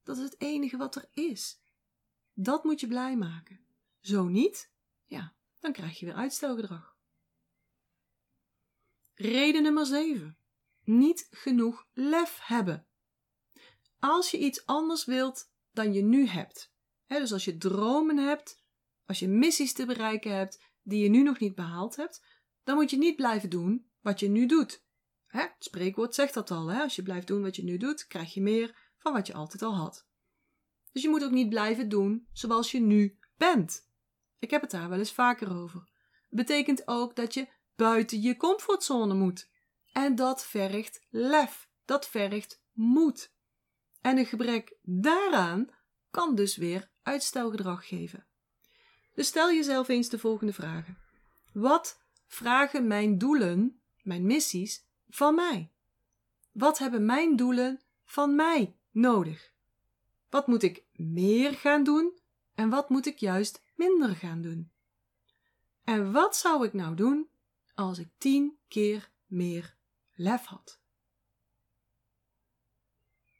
Dat 0.03 0.17
is 0.17 0.23
het 0.23 0.41
enige 0.41 0.77
wat 0.77 0.95
er 0.95 1.09
is. 1.13 1.61
Dat 2.33 2.63
moet 2.63 2.79
je 2.79 2.87
blij 2.87 3.17
maken. 3.17 3.59
Zo 3.99 4.27
niet, 4.27 4.71
ja, 5.05 5.33
dan 5.59 5.71
krijg 5.71 5.99
je 5.99 6.05
weer 6.05 6.15
uitstelgedrag. 6.15 6.95
Reden 9.13 9.63
nummer 9.63 9.85
7. 9.85 10.37
Niet 10.83 11.27
genoeg 11.31 11.87
lef 11.93 12.39
hebben. 12.41 12.87
Als 13.99 14.31
je 14.31 14.37
iets 14.37 14.65
anders 14.65 15.05
wilt 15.05 15.51
dan 15.71 15.93
je 15.93 16.01
nu 16.01 16.27
hebt, 16.27 16.73
dus 17.07 17.33
als 17.33 17.45
je 17.45 17.57
dromen 17.57 18.17
hebt, 18.17 18.63
als 19.05 19.19
je 19.19 19.27
missies 19.27 19.73
te 19.73 19.85
bereiken 19.85 20.35
hebt 20.35 20.63
die 20.83 21.03
je 21.03 21.09
nu 21.09 21.23
nog 21.23 21.39
niet 21.39 21.55
behaald 21.55 21.95
hebt, 21.95 22.25
dan 22.63 22.75
moet 22.75 22.89
je 22.89 22.97
niet 22.97 23.15
blijven 23.15 23.49
doen 23.49 23.89
wat 24.01 24.19
je 24.19 24.27
nu 24.27 24.45
doet. 24.45 24.85
het 25.27 25.55
spreekwoord 25.59 26.15
zegt 26.15 26.33
dat 26.33 26.51
al. 26.51 26.71
Als 26.71 26.95
je 26.95 27.03
blijft 27.03 27.27
doen 27.27 27.41
wat 27.41 27.55
je 27.55 27.63
nu 27.63 27.77
doet, 27.77 28.07
krijg 28.07 28.33
je 28.33 28.41
meer 28.41 28.93
van 28.97 29.13
wat 29.13 29.27
je 29.27 29.33
altijd 29.33 29.61
al 29.61 29.75
had. 29.75 30.07
Dus 30.91 31.01
je 31.01 31.09
moet 31.09 31.23
ook 31.23 31.31
niet 31.31 31.49
blijven 31.49 31.89
doen 31.89 32.27
zoals 32.31 32.71
je 32.71 32.79
nu 32.79 33.19
bent. 33.37 33.89
Ik 34.39 34.51
heb 34.51 34.61
het 34.61 34.71
daar 34.71 34.89
wel 34.89 34.99
eens 34.99 35.13
vaker 35.13 35.55
over. 35.55 35.79
Het 36.11 36.39
betekent 36.39 36.87
ook 36.87 37.15
dat 37.15 37.33
je 37.33 37.47
buiten 37.75 38.21
je 38.21 38.37
comfortzone 38.37 39.13
moet. 39.13 39.49
En 39.91 40.15
dat 40.15 40.45
vergt 40.45 41.05
lef. 41.09 41.69
Dat 41.85 42.07
vergt 42.07 42.63
moed. 42.71 43.33
En 44.01 44.17
een 44.17 44.25
gebrek 44.25 44.77
daaraan 44.81 45.69
kan 46.09 46.35
dus 46.35 46.55
weer 46.55 46.91
uitstelgedrag 47.07 47.87
geven. 47.87 48.25
Dus 49.13 49.27
stel 49.27 49.51
jezelf 49.51 49.87
eens 49.87 50.09
de 50.09 50.19
volgende 50.19 50.53
vragen. 50.53 50.97
Wat 51.53 52.01
vragen 52.25 52.87
mijn 52.87 53.17
doelen, 53.17 53.81
mijn 54.03 54.25
missies, 54.25 54.85
van 55.09 55.35
mij? 55.35 55.71
Wat 56.51 56.77
hebben 56.77 57.05
mijn 57.05 57.35
doelen 57.35 57.81
van 58.03 58.35
mij 58.35 58.75
nodig? 58.91 59.53
Wat 60.29 60.47
moet 60.47 60.63
ik 60.63 60.83
meer 60.93 61.53
gaan 61.53 61.83
doen 61.83 62.19
en 62.55 62.69
wat 62.69 62.89
moet 62.89 63.05
ik 63.05 63.17
juist 63.17 63.63
minder 63.75 64.15
gaan 64.15 64.41
doen? 64.41 64.71
En 65.83 66.11
wat 66.11 66.35
zou 66.35 66.65
ik 66.65 66.73
nou 66.73 66.95
doen 66.95 67.29
als 67.75 67.99
ik 67.99 68.09
tien 68.17 68.57
keer 68.67 69.11
meer 69.25 69.77
lef 70.13 70.45
had? 70.45 70.79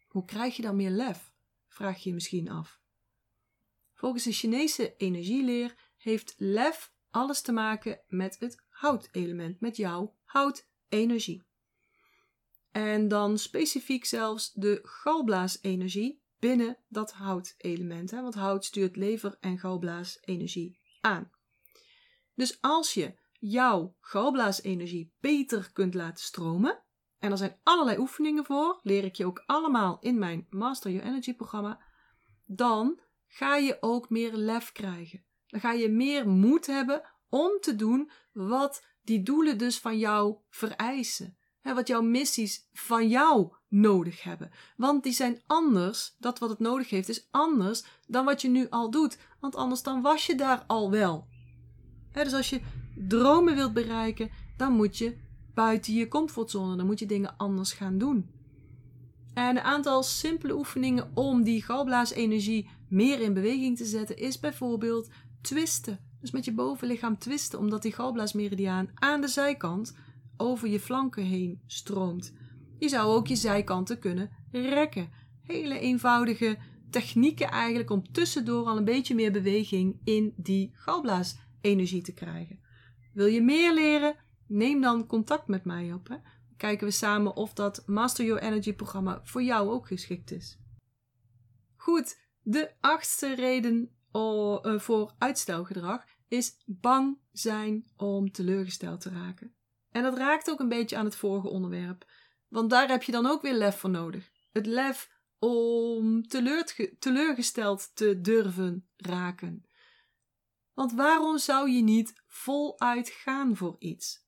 Hoe 0.08 0.26
krijg 0.26 0.56
je 0.56 0.62
dan 0.62 0.76
meer 0.76 0.90
lef? 0.90 1.32
Vraag 1.68 1.98
je 1.98 2.10
je 2.10 2.16
misschien 2.16 2.50
af. 2.50 2.80
Volgens 3.98 4.24
de 4.24 4.32
Chinese 4.32 4.96
energieleer 4.98 5.76
heeft 5.98 6.34
lef 6.38 6.94
alles 7.10 7.42
te 7.42 7.52
maken 7.52 8.02
met 8.08 8.40
het 8.40 8.64
houtelement, 8.68 9.60
met 9.60 9.78
jouw 9.78 10.16
houtenergie. 10.24 11.46
En 12.72 13.08
dan 13.08 13.38
specifiek 13.38 14.06
zelfs 14.06 14.52
de 14.54 14.80
galblaasenergie 14.84 16.22
binnen 16.40 16.78
dat 16.88 17.12
houtelement, 17.12 18.12
want 18.12 18.36
hout 18.36 18.66
stuurt 18.66 18.96
lever- 18.96 19.38
en 19.40 19.60
galblaasenergie 19.60 20.80
aan. 21.02 21.32
Dus 22.34 22.62
als 22.62 22.94
je 22.94 23.18
jouw 23.32 23.96
galblaasenergie 24.00 25.14
beter 25.20 25.72
kunt 25.74 25.94
laten 25.94 26.24
stromen, 26.24 26.84
en 27.20 27.32
er 27.32 27.38
zijn 27.38 27.60
allerlei 27.64 27.98
oefeningen 27.98 28.46
voor, 28.46 28.80
leer 28.84 29.04
ik 29.04 29.16
je 29.16 29.26
ook 29.26 29.44
allemaal 29.46 30.00
in 30.00 30.18
mijn 30.18 30.48
Master 30.50 30.92
Your 30.92 31.08
Energy 31.08 31.36
programma, 31.36 31.82
dan 32.46 33.06
ga 33.38 33.56
je 33.56 33.78
ook 33.80 34.10
meer 34.10 34.36
lef 34.36 34.72
krijgen. 34.72 35.24
Dan 35.48 35.60
ga 35.60 35.72
je 35.72 35.90
meer 35.90 36.30
moed 36.30 36.66
hebben 36.66 37.02
om 37.30 37.52
te 37.62 37.76
doen 37.76 38.10
wat 38.34 38.86
die 39.04 39.24
doelen 39.24 39.58
dus 39.58 39.80
van 39.80 39.98
jou 39.98 40.36
vereisen. 40.50 41.38
Hè, 41.62 41.74
wat 41.74 41.88
jouw 41.88 42.02
missies 42.02 42.68
van 42.74 43.08
jou 43.08 43.54
nodig 43.68 44.24
hebben. 44.24 44.52
Want 44.78 45.04
die 45.04 45.14
zijn 45.14 45.42
anders, 45.46 46.16
dat 46.20 46.40
wat 46.40 46.50
het 46.50 46.60
nodig 46.60 46.90
heeft, 46.90 47.10
is 47.10 47.28
anders 47.32 47.84
dan 48.08 48.26
wat 48.26 48.42
je 48.42 48.50
nu 48.50 48.70
al 48.70 48.92
doet. 48.92 49.18
Want 49.40 49.56
anders 49.56 49.84
dan 49.84 50.02
was 50.02 50.26
je 50.26 50.36
daar 50.36 50.64
al 50.68 50.92
wel. 50.92 51.28
Dus 52.12 52.34
als 52.34 52.50
je 52.50 52.62
dromen 52.96 53.56
wilt 53.56 53.74
bereiken, 53.74 54.30
dan 54.58 54.74
moet 54.74 54.98
je 54.98 55.18
buiten 55.54 55.94
je 55.94 56.08
comfortzone, 56.08 56.76
dan 56.76 56.86
moet 56.86 57.00
je 57.00 57.06
dingen 57.06 57.38
anders 57.38 57.74
gaan 57.74 57.98
doen. 57.98 58.30
En 59.34 59.58
een 59.58 59.62
aantal 59.64 60.04
simpele 60.04 60.56
oefeningen 60.56 61.12
om 61.14 61.44
die 61.44 61.64
galblaasenergie 61.64 62.70
meer 62.90 63.22
in 63.22 63.34
beweging 63.34 63.78
te 63.78 63.86
zetten 63.86 64.18
is 64.18 64.40
bijvoorbeeld 64.40 65.10
twisten. 65.42 66.00
Dus 66.20 66.32
met 66.32 66.46
je 66.46 66.54
bovenlichaam 66.54 67.18
twisten, 67.18 67.60
omdat 67.60 67.82
die 67.82 67.94
galblaasmeridiaan 67.94 68.90
aan 68.94 69.22
de 69.22 69.28
zijkant 69.28 69.96
over 70.38 70.68
je 70.68 70.80
flanken 70.80 71.24
heen 71.24 71.62
stroomt. 71.66 72.34
Je 72.78 72.90
zou 72.90 73.16
ook 73.16 73.28
je 73.28 73.36
zijkanten 73.36 74.00
kunnen 74.00 74.30
rekken. 74.52 75.10
Hele 75.42 75.80
eenvoudige 75.80 76.58
technieken 76.90 77.50
eigenlijk 77.50 77.90
om 77.90 78.12
tussendoor 78.12 78.66
al 78.66 78.78
een 78.78 78.86
beetje 78.86 79.16
meer 79.16 79.32
beweging 79.32 80.00
in 80.04 80.34
die 80.36 80.72
galblaasenergie 80.74 82.02
te 82.02 82.14
krijgen. 82.14 82.60
Wil 83.14 83.26
je 83.26 83.42
meer 83.42 83.74
leren? 83.74 84.16
Neem 84.48 84.82
dan 84.82 85.06
contact 85.06 85.48
met 85.48 85.66
mij 85.66 85.94
op. 85.94 86.08
Hè? 86.08 86.16
Kijken 86.58 86.88
we 86.88 86.94
samen 86.94 87.36
of 87.36 87.54
dat 87.54 87.84
Master 87.86 88.26
Your 88.26 88.42
Energy 88.42 88.74
programma 88.74 89.20
voor 89.24 89.44
jou 89.44 89.70
ook 89.70 89.88
geschikt 89.88 90.32
is. 90.32 90.60
Goed, 91.76 92.27
de 92.50 92.74
achtste 92.80 93.36
reden 93.36 93.92
eh, 94.12 94.80
voor 94.80 95.16
uitstelgedrag 95.18 96.06
is 96.28 96.58
bang 96.66 97.20
zijn 97.32 97.92
om 97.98 98.32
teleurgesteld 98.32 99.02
te 99.02 99.10
raken. 99.10 99.56
En 99.90 100.04
dat 100.04 100.18
raakt 100.18 100.50
ook 100.50 100.60
een 100.60 100.70
beetje 100.70 100.98
aan 100.98 101.06
het 101.06 101.16
vorige 101.16 101.48
onderwerp, 101.48 102.06
want 102.48 102.70
daar 102.70 102.88
heb 102.88 103.04
je 103.04 103.12
dan 103.12 103.26
ook 103.26 103.42
weer 103.42 103.54
lef 103.54 103.80
voor 103.80 103.90
nodig. 103.90 104.32
Het 104.52 104.66
lef 104.66 105.10
om 105.40 106.28
teleurgesteld 107.00 107.96
te 107.96 108.22
durven 108.22 108.90
raken. 108.96 109.66
Want 110.74 110.94
waarom 110.94 111.38
zou 111.38 111.70
je 111.70 111.82
niet 111.82 112.24
voluit 112.28 113.10
gaan 113.10 113.56
voor 113.56 113.76
iets? 113.80 114.26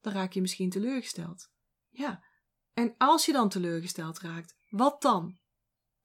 Dan 0.00 0.12
raak 0.12 0.32
je 0.32 0.40
misschien 0.40 0.70
teleurgesteld. 0.70 1.50
Ja, 1.88 2.24
en 2.72 2.94
als 2.98 3.26
je 3.26 3.32
dan 3.32 3.48
teleurgesteld 3.48 4.18
raakt, 4.18 4.56
wat 4.68 5.02
dan? 5.02 5.44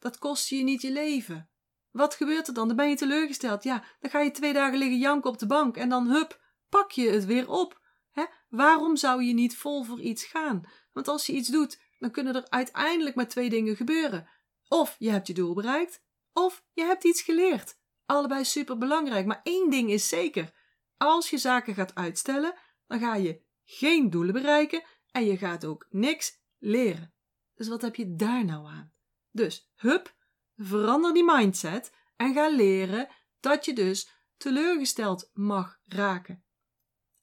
Dat 0.01 0.17
kost 0.17 0.49
je 0.49 0.63
niet 0.63 0.81
je 0.81 0.91
leven. 0.91 1.49
Wat 1.91 2.15
gebeurt 2.15 2.47
er 2.47 2.53
dan? 2.53 2.67
Dan 2.67 2.77
ben 2.77 2.89
je 2.89 2.95
teleurgesteld. 2.95 3.63
Ja, 3.63 3.83
dan 3.99 4.09
ga 4.09 4.19
je 4.19 4.31
twee 4.31 4.53
dagen 4.53 4.77
liggen 4.77 4.97
janken 4.97 5.29
op 5.29 5.37
de 5.37 5.45
bank 5.45 5.77
en 5.77 5.89
dan 5.89 6.07
hup, 6.07 6.41
pak 6.69 6.91
je 6.91 7.09
het 7.09 7.25
weer 7.25 7.49
op. 7.49 7.81
Hè? 8.11 8.25
Waarom 8.49 8.95
zou 8.95 9.23
je 9.23 9.33
niet 9.33 9.57
vol 9.57 9.83
voor 9.83 10.01
iets 10.01 10.23
gaan? 10.23 10.61
Want 10.91 11.07
als 11.07 11.25
je 11.25 11.33
iets 11.33 11.49
doet, 11.49 11.81
dan 11.99 12.11
kunnen 12.11 12.35
er 12.35 12.49
uiteindelijk 12.49 13.15
maar 13.15 13.27
twee 13.27 13.49
dingen 13.49 13.75
gebeuren. 13.75 14.29
Of 14.67 14.95
je 14.99 15.09
hebt 15.09 15.27
je 15.27 15.33
doel 15.33 15.53
bereikt, 15.53 16.03
of 16.33 16.63
je 16.73 16.83
hebt 16.83 17.03
iets 17.03 17.21
geleerd. 17.21 17.79
Allebei 18.05 18.45
super 18.45 18.77
belangrijk, 18.77 19.25
maar 19.25 19.39
één 19.43 19.69
ding 19.69 19.91
is 19.91 20.07
zeker. 20.07 20.53
Als 20.97 21.29
je 21.29 21.37
zaken 21.37 21.73
gaat 21.73 21.95
uitstellen, 21.95 22.53
dan 22.87 22.99
ga 22.99 23.15
je 23.15 23.41
geen 23.63 24.09
doelen 24.09 24.33
bereiken 24.33 24.83
en 25.11 25.25
je 25.25 25.37
gaat 25.37 25.65
ook 25.65 25.85
niks 25.89 26.39
leren. 26.57 27.13
Dus 27.53 27.67
wat 27.67 27.81
heb 27.81 27.95
je 27.95 28.15
daar 28.15 28.45
nou 28.45 28.67
aan? 28.67 28.93
Dus, 29.31 29.71
hup, 29.75 30.15
verander 30.55 31.13
die 31.13 31.23
mindset 31.23 31.91
en 32.15 32.33
ga 32.33 32.49
leren 32.49 33.07
dat 33.39 33.65
je 33.65 33.73
dus 33.73 34.09
teleurgesteld 34.37 35.29
mag 35.33 35.79
raken. 35.85 36.43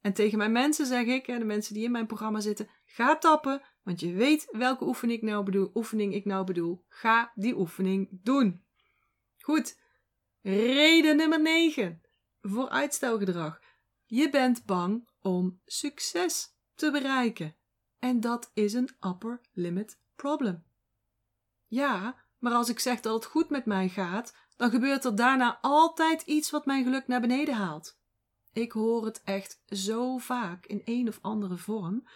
En 0.00 0.12
tegen 0.12 0.38
mijn 0.38 0.52
mensen 0.52 0.86
zeg 0.86 1.06
ik, 1.06 1.26
de 1.26 1.44
mensen 1.44 1.74
die 1.74 1.84
in 1.84 1.90
mijn 1.90 2.06
programma 2.06 2.40
zitten, 2.40 2.68
ga 2.84 3.18
tappen, 3.18 3.62
want 3.82 4.00
je 4.00 4.12
weet 4.12 4.48
welke 4.50 4.84
oefening 4.84 5.18
ik 5.18 5.28
nou 5.28 5.44
bedoel. 5.44 5.70
Oefening 5.74 6.14
ik 6.14 6.24
nou 6.24 6.44
bedoel. 6.44 6.84
Ga 6.88 7.32
die 7.34 7.58
oefening 7.58 8.08
doen. 8.10 8.64
Goed. 9.38 9.80
Reden 10.40 11.16
nummer 11.16 11.40
9 11.40 12.00
voor 12.40 12.68
uitstelgedrag. 12.68 13.60
Je 14.04 14.30
bent 14.30 14.64
bang 14.64 15.08
om 15.20 15.60
succes 15.64 16.56
te 16.74 16.90
bereiken. 16.90 17.56
En 17.98 18.20
dat 18.20 18.50
is 18.54 18.72
een 18.72 18.90
upper 19.00 19.40
limit 19.52 20.00
problem. 20.14 20.67
Ja, 21.68 22.16
maar 22.38 22.52
als 22.52 22.68
ik 22.68 22.78
zeg 22.78 23.00
dat 23.00 23.14
het 23.14 23.24
goed 23.24 23.50
met 23.50 23.64
mij 23.64 23.88
gaat, 23.88 24.34
dan 24.56 24.70
gebeurt 24.70 25.04
er 25.04 25.16
daarna 25.16 25.58
altijd 25.60 26.22
iets 26.22 26.50
wat 26.50 26.66
mijn 26.66 26.84
geluk 26.84 27.06
naar 27.06 27.20
beneden 27.20 27.54
haalt. 27.54 27.98
Ik 28.52 28.72
hoor 28.72 29.04
het 29.04 29.22
echt 29.24 29.62
zo 29.66 30.18
vaak 30.18 30.66
in 30.66 30.82
een 30.84 31.08
of 31.08 31.18
andere 31.22 31.56
vorm. 31.56 32.08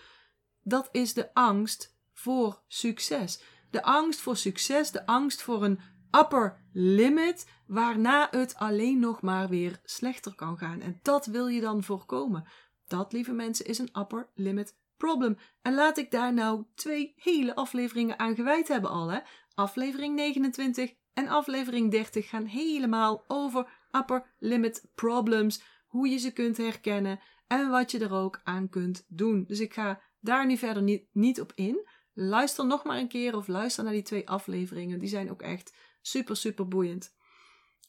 Dat 0.63 0.89
is 0.93 1.15
de 1.15 1.35
angst 1.35 1.97
voor 2.13 2.63
succes. 2.67 3.43
De 3.71 3.83
angst 3.83 4.21
voor 4.21 4.37
succes, 4.37 4.91
de 4.91 5.07
angst 5.07 5.43
voor 5.43 5.65
een 5.65 5.81
upper 6.11 6.65
limit, 6.73 7.51
waarna 7.67 8.29
het 8.31 8.55
alleen 8.55 8.99
nog 8.99 9.23
maar 9.23 9.49
weer 9.49 9.81
slechter 9.85 10.35
kan 10.35 10.59
gaan. 10.59 10.81
En 10.81 10.99
dat 11.03 11.27
wil 11.27 11.47
je 11.47 11.61
dan 11.61 11.83
voorkomen. 11.83 12.49
Dat, 12.87 13.13
lieve 13.13 13.33
mensen, 13.33 13.67
is 13.67 13.79
een 13.79 13.99
upper 13.99 14.31
limit 14.35 14.77
problem. 14.97 15.37
En 15.63 15.75
laat 15.75 15.99
ik 15.99 16.11
daar 16.11 16.33
nou 16.33 16.65
twee 16.75 17.13
hele 17.17 17.55
afleveringen 17.55 18.19
aan 18.19 18.35
gewijd 18.35 18.69
hebben 18.69 18.91
al. 18.91 19.09
Hè? 19.09 19.19
Aflevering 19.55 20.15
29 20.15 20.95
en 21.13 21.29
aflevering 21.29 21.91
30 21.91 22.29
gaan 22.29 22.45
helemaal 22.45 23.25
over 23.27 23.69
upper 23.91 24.35
limit 24.39 24.91
problems. 24.95 25.63
Hoe 25.87 26.09
je 26.09 26.19
ze 26.19 26.33
kunt 26.33 26.57
herkennen 26.57 27.21
en 27.47 27.71
wat 27.71 27.91
je 27.91 27.99
er 27.99 28.13
ook 28.13 28.41
aan 28.45 28.69
kunt 28.69 29.05
doen. 29.09 29.45
Dus 29.45 29.61
ik 29.61 29.75
ga 29.75 30.03
daar 30.21 30.47
nu 30.47 30.57
verder 30.57 30.83
niet, 30.83 31.07
niet 31.13 31.41
op 31.41 31.53
in. 31.55 31.89
Luister 32.13 32.67
nog 32.67 32.85
maar 32.85 32.99
een 32.99 33.09
keer 33.09 33.37
of 33.37 33.47
luister 33.47 33.85
naar 33.85 33.93
die 33.93 34.03
twee 34.03 34.29
afleveringen. 34.29 34.99
Die 34.99 35.09
zijn 35.09 35.31
ook 35.31 35.43
echt 35.43 35.75
super, 36.01 36.37
super 36.37 36.69
boeiend. 36.69 37.15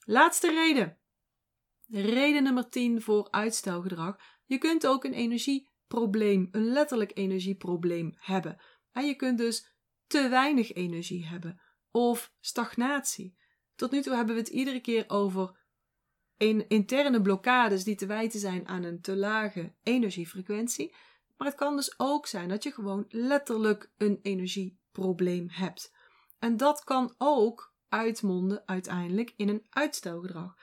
Laatste 0.06 0.50
reden. 0.50 0.98
Reden 1.88 2.44
nummer 2.44 2.70
10 2.70 3.02
voor 3.02 3.28
uitstelgedrag. 3.32 4.18
Je 4.46 4.58
kunt 4.58 4.88
ook 4.88 5.04
een 5.04 5.14
energieprobleem, 5.14 6.48
een 6.52 6.66
letterlijk 6.66 7.12
energieprobleem 7.14 8.14
hebben. 8.16 8.62
En 8.92 9.06
je 9.06 9.16
kunt 9.16 9.38
dus 9.38 9.73
te 10.08 10.30
weinig 10.30 10.74
energie 10.74 11.26
hebben 11.26 11.62
of 11.92 12.34
stagnatie. 12.40 13.38
Tot 13.76 13.92
nu 13.92 14.02
toe 14.02 14.16
hebben 14.16 14.36
we 14.36 14.42
het 14.42 14.50
iedere 14.50 14.80
keer 14.80 15.04
over 15.08 15.62
interne 16.68 17.22
blokkades 17.22 17.84
die 17.84 17.96
te 17.96 18.06
wijten 18.06 18.40
zijn 18.40 18.68
aan 18.68 18.84
een 18.84 19.02
te 19.02 19.16
lage 19.16 19.74
energiefrequentie. 19.84 20.96
Maar 21.38 21.48
het 21.48 21.58
kan 21.58 21.76
dus 21.76 21.94
ook 21.98 22.28
zijn 22.28 22.50
dat 22.50 22.64
je 22.64 22.72
gewoon 22.72 23.06
letterlijk 23.10 23.92
een 23.98 24.20
energieprobleem 24.22 25.48
hebt. 25.50 25.94
En 26.40 26.58
dat 26.58 26.84
kan 26.84 27.16
ook 27.18 27.74
uitmonden 27.90 28.64
uiteindelijk 28.66 29.34
in 29.36 29.50
een 29.50 29.66
uitstelgedrag. 29.70 30.58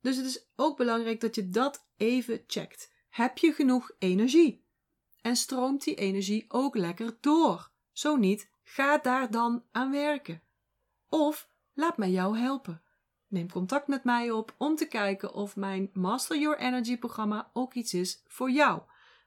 Dus 0.00 0.16
het 0.16 0.26
is 0.26 0.46
ook 0.56 0.76
belangrijk 0.76 1.20
dat 1.20 1.34
je 1.34 1.48
dat 1.48 1.88
even 1.96 2.44
checkt. 2.46 2.92
Heb 3.08 3.38
je 3.38 3.52
genoeg 3.52 3.90
energie? 3.98 4.64
En 5.20 5.36
stroomt 5.36 5.84
die 5.84 5.94
energie 5.94 6.44
ook 6.48 6.76
lekker 6.76 7.16
door? 7.20 7.70
Zo 7.92 8.16
niet, 8.16 8.50
ga 8.68 8.98
daar 8.98 9.30
dan 9.30 9.64
aan 9.72 9.90
werken. 9.90 10.42
Of 11.08 11.48
laat 11.74 11.96
mij 11.96 12.10
jou 12.10 12.38
helpen. 12.38 12.82
Neem 13.28 13.50
contact 13.50 13.86
met 13.86 14.04
mij 14.04 14.30
op 14.30 14.54
om 14.58 14.76
te 14.76 14.86
kijken 14.86 15.34
of 15.34 15.56
mijn 15.56 15.90
Master 15.92 16.38
Your 16.38 16.58
Energy 16.58 16.98
programma 16.98 17.50
ook 17.52 17.74
iets 17.74 17.94
is 17.94 18.22
voor 18.26 18.50
jou. 18.50 18.80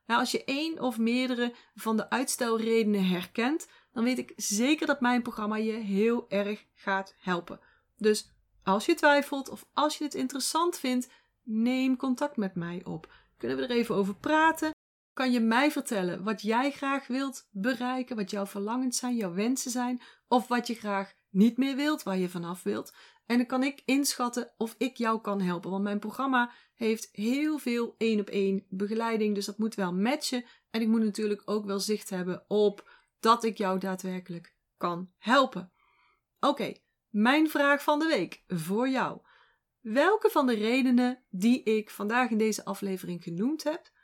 Nou, 0.05 0.19
als 0.19 0.31
je 0.31 0.43
één 0.43 0.79
of 0.79 0.97
meerdere 0.97 1.53
van 1.75 1.97
de 1.97 2.09
uitstelredenen 2.09 3.07
herkent, 3.07 3.67
dan 3.91 4.03
weet 4.03 4.17
ik 4.17 4.33
zeker 4.35 4.87
dat 4.87 5.01
mijn 5.01 5.21
programma 5.21 5.55
je 5.55 5.71
heel 5.71 6.25
erg 6.29 6.65
gaat 6.73 7.15
helpen. 7.19 7.59
Dus 7.97 8.31
als 8.63 8.85
je 8.85 8.93
twijfelt 8.93 9.49
of 9.49 9.65
als 9.73 9.97
je 9.97 10.03
het 10.03 10.13
interessant 10.13 10.77
vindt, 10.77 11.09
neem 11.43 11.97
contact 11.97 12.37
met 12.37 12.55
mij 12.55 12.81
op. 12.83 13.13
Kunnen 13.37 13.57
we 13.57 13.63
er 13.63 13.71
even 13.71 13.95
over 13.95 14.15
praten? 14.15 14.71
Kan 15.19 15.31
je 15.31 15.39
mij 15.39 15.71
vertellen 15.71 16.23
wat 16.23 16.41
jij 16.41 16.71
graag 16.71 17.07
wilt 17.07 17.47
bereiken, 17.51 18.15
wat 18.15 18.31
jouw 18.31 18.45
verlangens 18.45 18.97
zijn, 18.97 19.15
jouw 19.15 19.33
wensen 19.33 19.71
zijn, 19.71 20.01
of 20.27 20.47
wat 20.47 20.67
je 20.67 20.73
graag 20.73 21.13
niet 21.29 21.57
meer 21.57 21.75
wilt, 21.75 22.03
waar 22.03 22.17
je 22.17 22.29
vanaf 22.29 22.63
wilt? 22.63 22.93
En 23.25 23.37
dan 23.37 23.45
kan 23.45 23.63
ik 23.63 23.81
inschatten 23.85 24.53
of 24.57 24.75
ik 24.77 24.97
jou 24.97 25.21
kan 25.21 25.41
helpen. 25.41 25.71
Want 25.71 25.83
mijn 25.83 25.99
programma 25.99 26.51
heeft 26.73 27.09
heel 27.11 27.57
veel 27.57 27.95
één 27.97 28.19
op 28.19 28.29
één 28.29 28.65
begeleiding. 28.69 29.35
Dus 29.35 29.45
dat 29.45 29.57
moet 29.57 29.75
wel 29.75 29.93
matchen. 29.93 30.45
En 30.69 30.81
ik 30.81 30.87
moet 30.87 31.03
natuurlijk 31.03 31.41
ook 31.45 31.65
wel 31.65 31.79
zicht 31.79 32.09
hebben 32.09 32.45
op 32.47 32.89
dat 33.19 33.43
ik 33.43 33.57
jou 33.57 33.79
daadwerkelijk 33.79 34.55
kan 34.77 35.11
helpen. 35.17 35.71
Oké, 36.39 36.73
mijn 37.09 37.49
vraag 37.49 37.83
van 37.83 37.99
de 37.99 38.07
week 38.07 38.43
voor 38.47 38.89
jou. 38.89 39.21
Welke 39.79 40.29
van 40.29 40.47
de 40.47 40.55
redenen 40.55 41.23
die 41.29 41.63
ik 41.63 41.89
vandaag 41.89 42.29
in 42.29 42.37
deze 42.37 42.65
aflevering 42.65 43.23
genoemd 43.23 43.63
heb, 43.63 43.97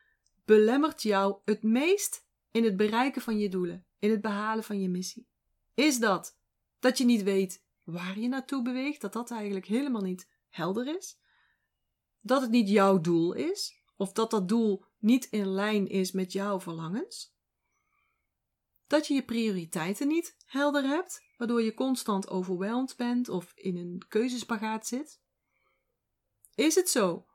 belemmert 0.46 1.02
jou 1.02 1.38
het 1.46 1.64
meest 1.64 2.26
in 2.52 2.64
het 2.64 2.78
bereiken 2.78 3.22
van 3.22 3.40
je 3.40 3.50
doelen, 3.50 3.86
in 4.00 4.10
het 4.10 4.22
behalen 4.22 4.64
van 4.64 4.82
je 4.82 4.90
missie? 4.90 5.28
Is 5.74 6.00
dat 6.00 6.38
dat 6.80 6.98
je 6.98 7.06
niet 7.06 7.24
weet 7.24 7.64
waar 7.84 8.20
je 8.20 8.28
naartoe 8.28 8.62
beweegt, 8.62 9.02
dat 9.02 9.14
dat 9.14 9.32
eigenlijk 9.32 9.66
helemaal 9.66 10.02
niet 10.02 10.30
helder 10.50 10.98
is. 10.98 11.20
Dat 12.22 12.42
het 12.42 12.52
niet 12.52 12.70
jouw 12.70 13.02
doel 13.02 13.34
is, 13.34 13.84
of 13.96 14.12
dat 14.12 14.32
dat 14.32 14.48
doel 14.48 14.86
niet 14.98 15.26
in 15.26 15.48
lijn 15.48 15.88
is 15.88 16.12
met 16.12 16.32
jouw 16.32 16.60
verlangens. 16.60 17.34
Dat 18.88 19.08
je 19.08 19.14
je 19.14 19.24
prioriteiten 19.24 20.08
niet 20.08 20.36
helder 20.46 20.84
hebt, 20.84 21.24
waardoor 21.38 21.62
je 21.62 21.74
constant 21.74 22.30
overweldigd 22.30 22.98
bent 22.98 23.30
of 23.30 23.52
in 23.56 23.78
een 23.78 24.04
keuzespagaat 24.08 24.88
zit. 24.88 25.22
Is 26.56 26.76
het 26.76 26.90
zo 26.90 27.26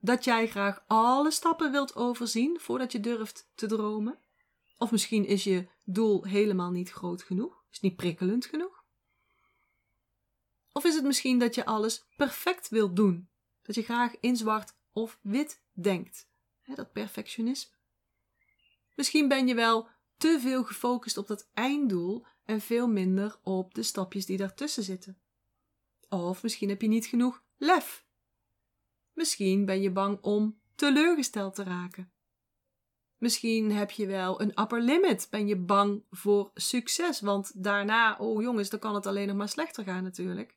dat 0.00 0.24
jij 0.24 0.48
graag 0.48 0.84
alle 0.86 1.30
stappen 1.30 1.72
wilt 1.72 1.96
overzien 1.96 2.60
voordat 2.60 2.92
je 2.92 3.00
durft 3.00 3.50
te 3.54 3.66
dromen? 3.66 4.18
Of 4.78 4.90
misschien 4.90 5.26
is 5.26 5.44
je 5.44 5.68
doel 5.84 6.24
helemaal 6.24 6.70
niet 6.70 6.90
groot 6.90 7.22
genoeg, 7.22 7.64
is 7.70 7.80
niet 7.80 7.96
prikkelend 7.96 8.46
genoeg? 8.46 8.84
Of 10.72 10.84
is 10.84 10.94
het 10.94 11.04
misschien 11.04 11.38
dat 11.38 11.54
je 11.54 11.64
alles 11.64 12.06
perfect 12.16 12.68
wilt 12.68 12.96
doen? 12.96 13.28
Dat 13.62 13.74
je 13.74 13.82
graag 13.82 14.14
in 14.20 14.36
zwart 14.36 14.74
of 14.92 15.18
wit 15.22 15.62
denkt? 15.72 16.28
dat 16.74 16.92
perfectionisme. 16.92 17.76
Misschien 18.94 19.28
ben 19.28 19.46
je 19.46 19.54
wel 19.54 19.88
te 20.16 20.38
veel 20.40 20.64
gefocust 20.64 21.16
op 21.16 21.26
dat 21.26 21.48
einddoel 21.54 22.26
en 22.44 22.60
veel 22.60 22.88
minder 22.88 23.38
op 23.42 23.74
de 23.74 23.82
stapjes 23.82 24.26
die 24.26 24.36
daartussen 24.36 24.82
zitten. 24.82 25.20
Of 26.08 26.42
misschien 26.42 26.68
heb 26.68 26.82
je 26.82 26.88
niet 26.88 27.06
genoeg 27.06 27.42
lef. 27.56 28.06
Misschien 29.20 29.64
ben 29.64 29.82
je 29.82 29.90
bang 29.90 30.18
om 30.20 30.60
teleurgesteld 30.74 31.54
te 31.54 31.62
raken. 31.62 32.12
Misschien 33.16 33.72
heb 33.72 33.90
je 33.90 34.06
wel 34.06 34.40
een 34.40 34.60
upper 34.60 34.82
limit. 34.82 35.26
Ben 35.30 35.46
je 35.46 35.56
bang 35.56 36.04
voor 36.10 36.50
succes? 36.54 37.20
Want 37.20 37.64
daarna, 37.64 38.16
oh 38.16 38.42
jongens, 38.42 38.70
dan 38.70 38.78
kan 38.80 38.94
het 38.94 39.06
alleen 39.06 39.26
nog 39.26 39.36
maar 39.36 39.48
slechter 39.48 39.84
gaan 39.84 40.02
natuurlijk. 40.02 40.56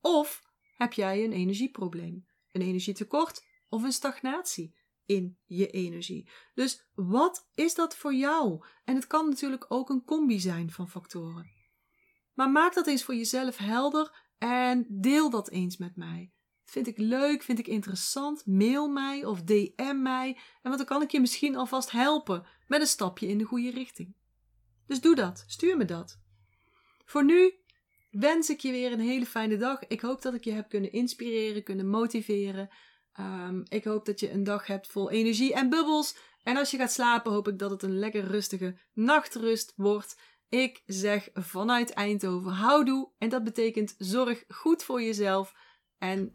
Of 0.00 0.42
heb 0.76 0.92
jij 0.92 1.24
een 1.24 1.32
energieprobleem, 1.32 2.26
een 2.52 2.62
energietekort 2.62 3.44
of 3.68 3.82
een 3.82 3.92
stagnatie 3.92 4.74
in 5.04 5.38
je 5.44 5.70
energie. 5.70 6.30
Dus 6.54 6.86
wat 6.94 7.48
is 7.54 7.74
dat 7.74 7.96
voor 7.96 8.14
jou? 8.14 8.64
En 8.84 8.94
het 8.94 9.06
kan 9.06 9.28
natuurlijk 9.28 9.64
ook 9.68 9.88
een 9.88 10.04
combi 10.04 10.40
zijn 10.40 10.70
van 10.70 10.90
factoren. 10.90 11.50
Maar 12.32 12.50
maak 12.50 12.74
dat 12.74 12.86
eens 12.86 13.04
voor 13.04 13.14
jezelf 13.14 13.56
helder 13.56 14.24
en 14.38 14.86
deel 14.88 15.30
dat 15.30 15.50
eens 15.50 15.76
met 15.76 15.96
mij. 15.96 16.33
Vind 16.74 16.86
ik 16.86 16.98
leuk, 16.98 17.42
vind 17.42 17.58
ik 17.58 17.66
interessant, 17.66 18.46
mail 18.46 18.88
mij 18.88 19.24
of 19.24 19.42
DM 19.42 20.02
mij. 20.02 20.28
En 20.62 20.70
want 20.70 20.76
dan 20.76 20.86
kan 20.86 21.02
ik 21.02 21.10
je 21.10 21.20
misschien 21.20 21.56
alvast 21.56 21.90
helpen 21.90 22.46
met 22.66 22.80
een 22.80 22.86
stapje 22.86 23.26
in 23.26 23.38
de 23.38 23.44
goede 23.44 23.70
richting. 23.70 24.14
Dus 24.86 25.00
doe 25.00 25.14
dat, 25.14 25.44
stuur 25.46 25.76
me 25.76 25.84
dat. 25.84 26.20
Voor 27.04 27.24
nu 27.24 27.54
wens 28.10 28.50
ik 28.50 28.60
je 28.60 28.70
weer 28.70 28.92
een 28.92 29.00
hele 29.00 29.26
fijne 29.26 29.56
dag. 29.56 29.86
Ik 29.86 30.00
hoop 30.00 30.22
dat 30.22 30.34
ik 30.34 30.44
je 30.44 30.52
heb 30.52 30.68
kunnen 30.68 30.92
inspireren, 30.92 31.62
kunnen 31.62 31.88
motiveren. 31.88 32.68
Ehm, 33.12 33.62
ik 33.68 33.84
hoop 33.84 34.06
dat 34.06 34.20
je 34.20 34.30
een 34.30 34.44
dag 34.44 34.66
hebt 34.66 34.86
vol 34.86 35.10
energie 35.10 35.54
en 35.54 35.68
bubbels. 35.68 36.16
En 36.42 36.56
als 36.56 36.70
je 36.70 36.76
gaat 36.76 36.92
slapen, 36.92 37.32
hoop 37.32 37.48
ik 37.48 37.58
dat 37.58 37.70
het 37.70 37.82
een 37.82 37.98
lekker 37.98 38.24
rustige 38.24 38.78
nachtrust 38.92 39.72
wordt. 39.76 40.20
Ik 40.48 40.82
zeg 40.86 41.28
vanuit 41.34 41.90
Eindhoven 41.90 42.52
houdoe. 42.52 43.10
En 43.18 43.28
dat 43.28 43.44
betekent 43.44 43.94
zorg 43.98 44.44
goed 44.48 44.82
voor 44.82 45.02
jezelf. 45.02 45.54
En 45.98 46.34